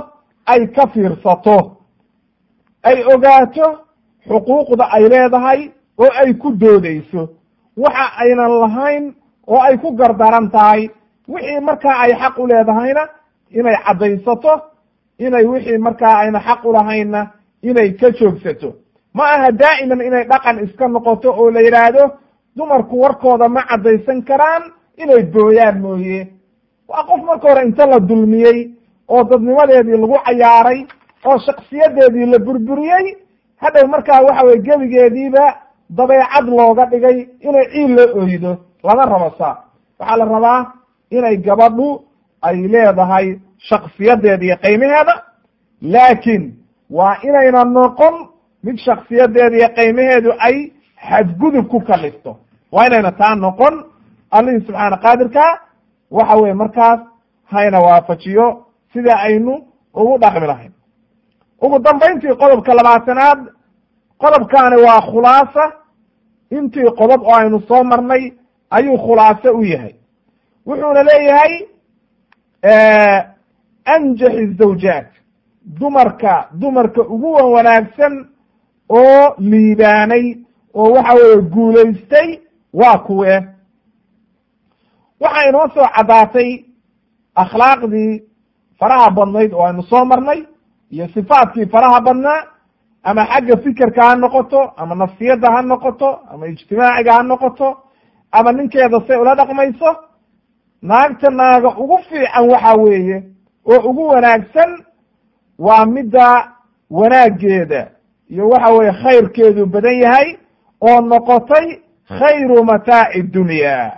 [0.46, 1.76] ay ka fiirsato
[2.82, 3.66] ay ogaato
[4.28, 5.60] xuquuqda ay leedahay
[5.98, 7.28] oo ay ku doodayso
[7.76, 9.14] waxa aynan lahayn
[9.46, 10.90] oo ay ku gardaran tahay
[11.28, 13.02] wixii markaa ay xaq u leedahayna
[13.50, 14.52] inay caddaysato
[15.18, 17.30] inay wixii markaa ayna xaq ulahaynna
[17.62, 18.74] inay ka joogsato.
[19.14, 22.10] Ma aha daa'iman inay dhaqan iska noqoto oo la yidhaahdo
[22.56, 24.62] dumarku warkooda ma caddaysan karaan
[24.98, 26.28] inay booyaan mooye.
[26.88, 28.70] Waa qof marka hore inta la dulmiyey
[29.08, 30.86] oo dadnimadeedii lagu cayaaray
[31.24, 33.16] oo shaksiyadeedii la burburiyey
[33.62, 35.44] hadhow markaa waxa weye gebigeediiba
[35.98, 37.18] dabeecad looga dhigay
[37.48, 38.52] inay ciil la oydo
[38.86, 39.56] lama rabo saa.
[39.98, 40.60] Waxaa la rabaa
[41.10, 41.86] inay gabadhu
[42.42, 43.26] ay leedahay
[43.68, 45.14] shaksiyadeeda iyo qiimaheeda
[45.82, 46.42] laakiin
[46.90, 48.14] waa inayna noqon
[48.64, 50.56] mid shaksiyadeeda iyo qiimaheedu ay
[51.08, 52.36] xadgudub ku kalifto
[52.72, 53.74] waa inayna taa noqon.
[54.36, 55.44] Allihii subxaana qaadirka
[56.10, 57.00] waxa weye markaas
[57.52, 58.46] hayna waafajiyo
[58.92, 59.52] sida aynu
[59.94, 60.72] ugu dhaqmi lahayn.
[61.62, 63.40] Ugu dambayntii qodobka labaatanaad
[64.22, 65.64] qodobkaani waa khulaasa
[66.56, 68.32] intii qodob oo aynu soo marnay
[68.70, 69.94] ayuu khulaaso u yahay.
[70.66, 71.54] Wuxuuna leeyahay
[73.94, 75.06] anjaxi zawjaat
[75.78, 78.14] dumarka dumarka ugu wan wanaagsan
[78.88, 80.24] oo liibaanay
[80.74, 82.28] oo waxa weeye guulaystay
[82.72, 83.34] waa kuwe.
[85.20, 86.50] Waxaa inoo soo caddaatay
[87.42, 88.22] akhlaaqdii
[88.78, 90.40] faraha badnayd oo aynu soo marnay
[90.90, 92.40] iyo sifaadkii faraha badnaa
[93.04, 97.68] ama xagga fikirka ha noqoto ama nafsiyadda ha noqoto ama ijtimaaciga ha noqoto
[98.32, 99.90] ama ninkeeda say ula dhaqmayso
[100.82, 103.22] naagta naaga ugu fiican waxa weeye
[103.66, 104.70] oo ugu wanaagsan
[105.58, 106.52] waa midda
[106.90, 107.88] wanaaggeeda
[108.30, 110.36] iyo waxa weeye khayrkeedu badan yahay
[110.80, 111.66] oo noqotay
[112.18, 113.92] khayru mataaci dunya.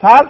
[0.00, 0.28] Taas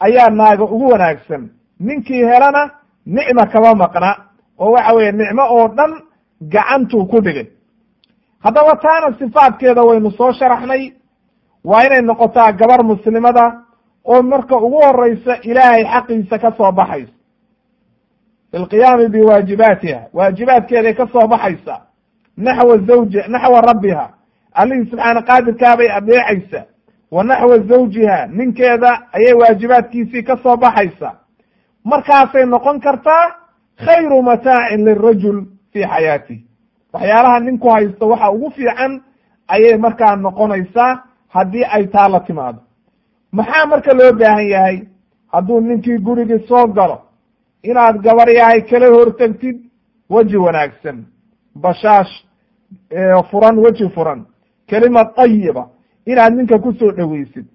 [0.00, 1.48] ayaa naaga ugu wanaagsan.
[1.80, 2.70] Ninkii helana
[3.06, 4.16] nicma kama maqna
[4.58, 5.92] oo waxa weeye nicmo oo dhan
[6.42, 7.46] gacantuu ku dhigay
[8.44, 10.92] haddaba taana sifaadkeeda waynu soo sharaxnay.
[11.64, 13.60] Waa inay noqotaa gabar muslimada
[14.04, 17.12] oo marka ugu horeysa ilaahay xaqiisa ka soo baxaysa.
[18.52, 21.80] Bilqiyaami biwaajibaatiha waajibaadkeeday ka soo baxaysa.
[22.36, 24.10] Naxwa zawji naxwa rabbiha.
[24.54, 26.64] Allihii subxaana qaadirkaabay adeecaysa.
[27.10, 28.26] Wa naxwa zawjiha.
[28.26, 31.14] Ninkeeda ayay waajibaadkiisii ka soo baxaysa.
[31.84, 33.34] Markaasay noqon kartaa
[33.84, 36.40] khayru mataacin lirajul fi xayaatih
[36.92, 39.02] waxyaalaha ninku haysto waxa ugu fiican
[39.48, 42.60] ayay markaa noqonaysaa haddii ay taa la timaado.
[43.32, 44.78] Maxaa marka loo baahan yahay?
[45.32, 46.98] Hadduu ninkii gurigii soo galo
[47.62, 49.56] inaad gabar yahay kala hortagtid
[50.10, 51.04] weji wanaagsan.
[51.54, 52.12] Bashaash
[53.30, 54.26] furan weji furan.
[54.66, 55.68] Kelimad tayiba
[56.06, 57.46] inaad ninka ku soo dhoweysid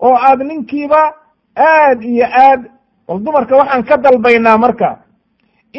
[0.00, 1.14] oo aad ninkiiba
[1.56, 2.60] aad iyo aad
[3.08, 4.98] bal dumarka waxaan ka dalbaynaa marka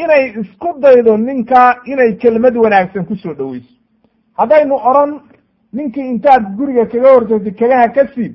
[0.04, 3.74] inay isku daydo ninka inay kelimad wanaagsan ku soo dhoweyso.
[4.38, 5.12] Haddaynu odran
[5.74, 8.34] ninkii intaad guriga kaga hortagtid kagaha ka siib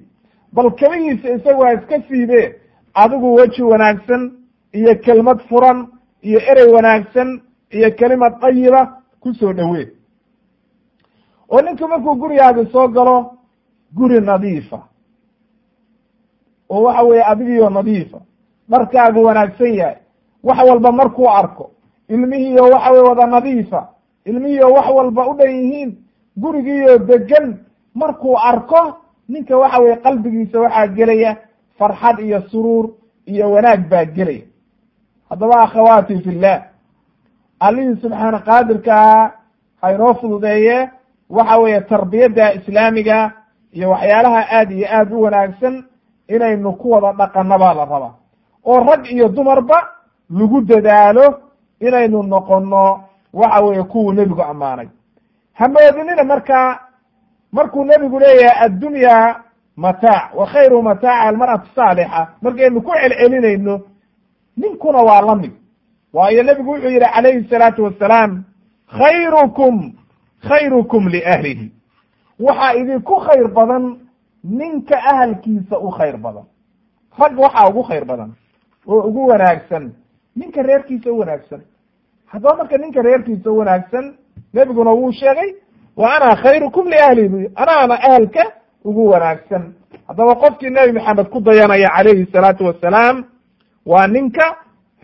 [0.52, 2.40] bal kabihiisa isagu ha iska siibe
[2.94, 4.22] adigu weji wanaagsan
[4.72, 5.78] iyo kelmad furan
[6.22, 7.40] iyo erey wanaagsan
[7.70, 8.82] iyo kelimad tayiba
[9.20, 9.88] ku soo dhowee.
[11.48, 13.16] Oo ninku markuu gurigaagi soo galo
[13.96, 14.78] guri nadiifa.
[16.70, 18.18] Oo waxa weeye adigiyo nadiifa.
[18.70, 19.96] Dharkaagu wanaagsan yahay
[20.42, 21.70] wax walba markuu arko
[22.08, 23.88] ilmihiiyo waxa weye wada nadiifa
[24.24, 25.96] ilmihiiyo wax walba u dhan yihiin
[26.36, 27.56] gurigiiyo degan
[27.94, 28.96] markuu arko
[29.28, 31.36] ninka waxa weye qalbigiisa waxaa gelaya
[31.78, 32.90] farxad iyo suruur
[33.26, 34.42] iyo wanaag baa gelaya.
[35.28, 36.62] Haddaba akhawaati fillah
[37.60, 39.30] allihii subxaana qaadirkaa
[39.82, 40.90] haynoo fududeeye
[41.30, 43.32] waxa weeye tarbiyadda islaamiga
[43.72, 45.84] iyo waxyaalaha aad iyo aad u wanaagsan
[46.28, 48.14] inaynu ku wada dhaqanno baa la rabaa.
[48.64, 49.88] Oo rag iyo dumarba
[50.32, 51.40] lagu dadaalo
[51.80, 54.88] inaynu noqono waxa weeye kuwuu nebigu ammaanay.
[55.52, 56.78] Hamoodinina markaa
[57.52, 59.36] markuu nebigu leeyahay addunya
[59.76, 62.28] mataac wa khayru mataaca almar'atu saalixa.
[62.42, 63.80] Markaynu ku celcelinayno
[64.56, 65.52] ninkuna waa la mid.
[66.12, 68.44] Waayo nebigu wuxuu yihi calayhi salaatu wasalaam
[68.98, 69.92] khayrukum
[70.48, 71.72] khayrukum liahlihi
[72.40, 73.96] waxaa idinku khayr badan
[74.44, 76.44] ninka ahalkiisa u khayr badan.
[77.18, 78.30] Rag waxaa ugu khayr badan
[78.86, 79.92] oo ugu wanaagsan
[80.36, 81.60] ninka reerkiisa wanaagsan.
[82.26, 84.14] Haddaba marka ninka reerkiisa wanaagsan
[84.54, 85.54] nebiguna wuu sheegay
[85.96, 88.52] wa ana khayrukum liahlihi anaana ahalka
[88.84, 89.72] ugu wanaagsan.
[90.08, 93.24] Haddaba qofkii nebi maxamed ku dayanaya calayhi salaatu wasalaam
[93.86, 94.56] waa ninka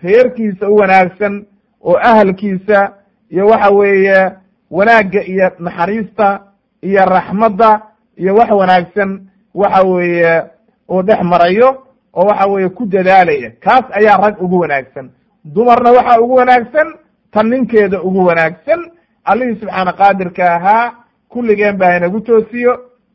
[0.02, 1.46] reerkiisa u wanaagsan
[1.84, 2.92] oo ahalkiisa
[3.30, 4.30] iyo waxa weeye
[4.70, 6.40] wanaagga iyo naxariista
[6.82, 7.80] iyo raxmadda
[8.16, 9.20] iyo wax wanaagsan
[9.54, 10.42] waxa weeye
[10.88, 11.84] oo dhex marayo
[12.14, 13.50] oo waxa weeye ku dadaalaya.
[13.60, 15.10] Kaas ayaa rag ugu wanaagsan
[15.44, 16.88] dumarna waxaa ugu wanaagsan
[17.32, 18.80] tan ninkeeda ugu wanaagsan.
[19.24, 20.92] Allihii subxaana qaadirka ahaa
[21.28, 22.72] kulligeen baa inagu toosiyo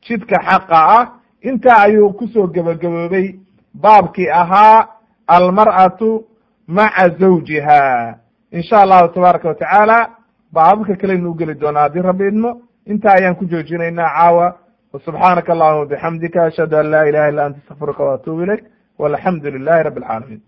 [0.07, 1.07] jidka xaqa ah.
[1.41, 3.35] Intaa ayuu ku soo gebagaboobay
[3.73, 4.87] baabkii ahaa
[5.27, 6.25] almar'atu
[6.67, 8.15] maca zawjiha.
[8.51, 10.09] In sha allahu tabaaraka watacaala
[10.53, 12.61] baababka kaleynu u geli doonaa haddii rabbi idmo.
[12.85, 14.57] Intaa ayaan ku joojinaynaa caawa.
[15.05, 18.63] Subxaanaka allahuma bixamdika ashhadu an laa ilaha illa anta astaqfiruka waatuubu ilayk.
[18.99, 20.41] Walxamdu lilahi rabbi alcaalamiin